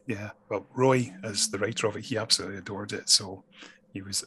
[0.06, 3.08] Yeah, well, Roy, as the writer of it, he absolutely adored it.
[3.08, 3.42] So
[3.94, 4.26] he was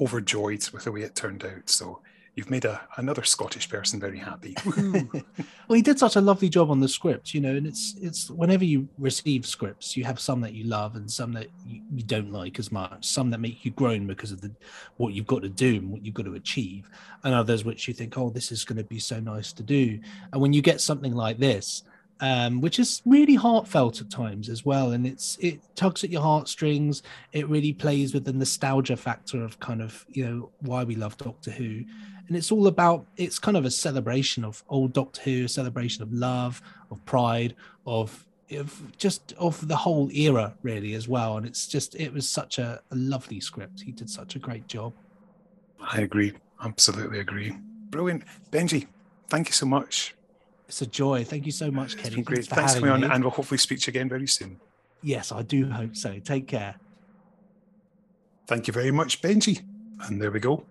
[0.00, 1.68] overjoyed with the way it turned out.
[1.68, 2.00] So
[2.36, 4.54] you've made a, another Scottish person very happy.
[4.76, 8.30] well, he did such a lovely job on the script, you know, and it's it's
[8.30, 12.02] whenever you receive scripts, you have some that you love and some that you, you
[12.04, 14.52] don't like as much, some that make you groan because of the
[14.98, 16.90] what you've got to do and what you've got to achieve,
[17.24, 19.98] and others which you think, oh, this is going to be so nice to do.
[20.32, 21.84] And when you get something like this,
[22.20, 24.92] um, which is really heartfelt at times as well.
[24.92, 27.02] And it's it tugs at your heartstrings.
[27.32, 31.16] It really plays with the nostalgia factor of kind of you know why we love
[31.16, 31.84] Doctor Who,
[32.28, 36.02] and it's all about it's kind of a celebration of old Doctor Who, a celebration
[36.02, 36.60] of love,
[36.90, 37.54] of pride,
[37.86, 41.36] of of just of the whole era really as well.
[41.36, 43.80] And it's just it was such a, a lovely script.
[43.80, 44.92] He did such a great job.
[45.80, 47.56] I agree, absolutely agree.
[47.90, 48.86] Brilliant, Benji.
[49.28, 50.16] Thank you so much
[50.68, 51.24] it's a joy.
[51.24, 52.22] Thank you so much, Kenny.
[52.22, 52.46] great.
[52.46, 54.60] Thanks, Thanks for coming on, and we'll hopefully speak to you again very soon.
[55.02, 56.18] Yes, I do hope so.
[56.18, 56.76] Take care.
[58.46, 59.62] Thank you very much, Benji.
[60.02, 60.64] And there we go.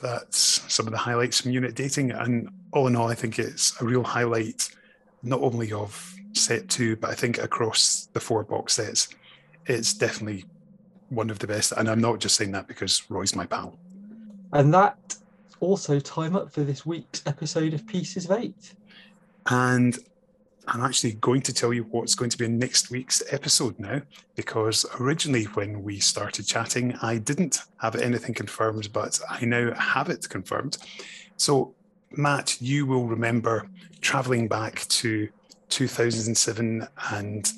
[0.00, 2.10] That's some of the highlights from UNIT Dating.
[2.12, 4.68] And all in all, I think it's a real highlight,
[5.22, 9.08] not only of set two, but I think across the four box sets.
[9.66, 10.44] It's definitely
[11.10, 11.72] one of the best.
[11.72, 13.78] And I'm not just saying that because Roy's my pal.
[14.52, 15.16] And that
[15.60, 18.74] also time up for this week's episode of Pieces of Eight.
[19.50, 19.98] And
[20.70, 24.02] I'm actually going to tell you what's going to be in next week's episode now,
[24.36, 30.10] because originally when we started chatting, I didn't have anything confirmed, but I now have
[30.10, 30.76] it confirmed.
[31.38, 31.74] So,
[32.10, 33.66] Matt, you will remember
[34.02, 35.30] traveling back to
[35.70, 37.52] 2007 and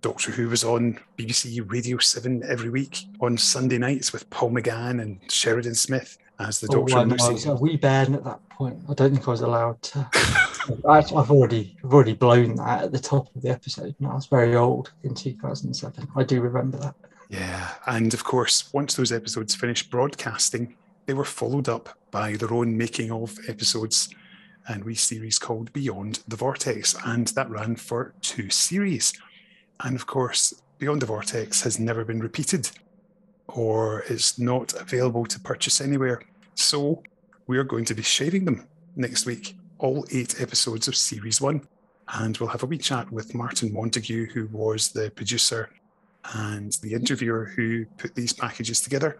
[0.00, 5.00] Doctor Who was on BBC Radio 7 every week on Sunday nights with Paul McGann
[5.00, 7.16] and Sheridan Smith as the oh, Doctor.
[7.22, 8.78] I, I was a wee bairn at that point.
[8.88, 10.08] I don't think I was allowed to.
[10.88, 13.94] I've already I've already blown that at the top of the episode.
[13.98, 16.08] And I was very old in 2007.
[16.14, 16.94] I do remember that.
[17.28, 20.76] Yeah, and of course, once those episodes finished broadcasting,
[21.06, 24.14] they were followed up by their own making of episodes
[24.68, 29.12] and we series called Beyond the Vortex, and that ran for two series.
[29.80, 32.70] And of course, Beyond the Vortex has never been repeated
[33.54, 36.22] or is not available to purchase anywhere.
[36.54, 37.02] So
[37.46, 41.66] we are going to be sharing them next week all eight episodes of Series 1.
[42.14, 45.70] And we'll have a wee chat with Martin Montague, who was the producer
[46.34, 49.18] and the interviewer who put these packages together.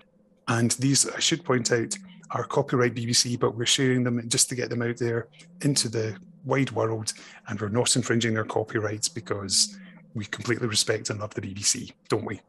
[0.48, 1.96] And these, I should point out,
[2.30, 5.28] are copyright BBC, but we're sharing them just to get them out there
[5.62, 7.12] into the wide world.
[7.48, 9.78] And we're not infringing their copyrights because
[10.14, 12.40] we completely respect and love the BBC, don't we?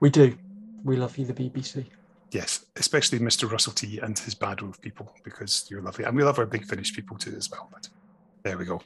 [0.00, 0.36] We do.
[0.86, 1.84] We love you, the BBC.
[2.30, 3.50] Yes, especially Mr.
[3.50, 6.04] Russell T and his bad wolf people, because you're lovely.
[6.04, 7.68] And we love our Big Finish people too as well.
[7.72, 7.88] But
[8.44, 8.80] there we go.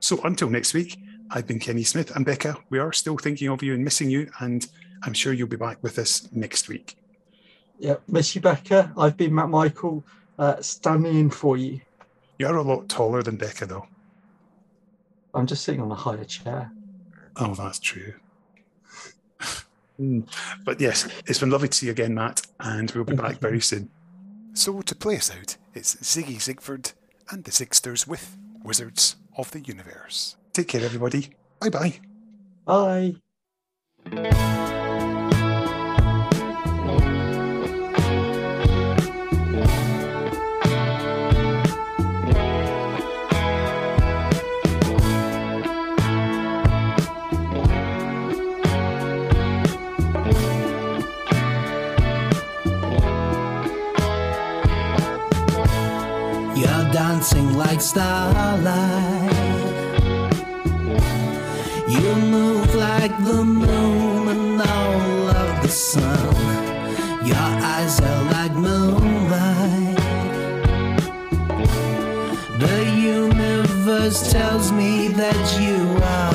[0.00, 0.98] So until next week,
[1.30, 2.58] I've been Kenny Smith and Becca.
[2.68, 4.66] We are still thinking of you and missing you, and
[5.02, 6.98] I'm sure you'll be back with us next week.
[7.78, 8.92] Yeah, miss you, Becca.
[8.98, 10.04] I've been Matt Michael,
[10.38, 11.80] uh, standing in for you.
[12.38, 13.86] You're a lot taller than Becca, though.
[15.32, 16.70] I'm just sitting on a higher chair.
[17.36, 18.12] Oh, that's true.
[20.00, 20.26] Mm.
[20.64, 23.60] But yes, it's been lovely to see you again, Matt, and we'll be back very
[23.60, 23.90] soon.
[24.54, 26.92] So, to play us out, it's Ziggy Zigford
[27.30, 30.36] and the Zigsters with Wizards of the Universe.
[30.52, 31.30] Take care, everybody.
[31.60, 32.00] Bye-bye.
[34.10, 34.70] Bye.
[57.54, 59.30] Like starlight.
[61.88, 66.34] You move like the moon and all of the sun.
[67.24, 69.98] Your eyes are like moonlight.
[72.58, 76.33] The universe tells me that you are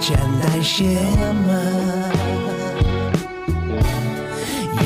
[0.00, 0.98] 简单些
[1.46, 1.52] 嘛。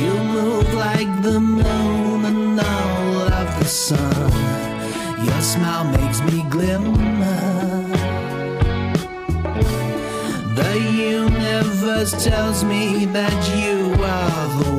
[0.00, 4.32] You move like the moon and all of the sun.
[5.24, 7.84] Your smile makes me glimmer.
[10.56, 14.73] The universe tells me that you are the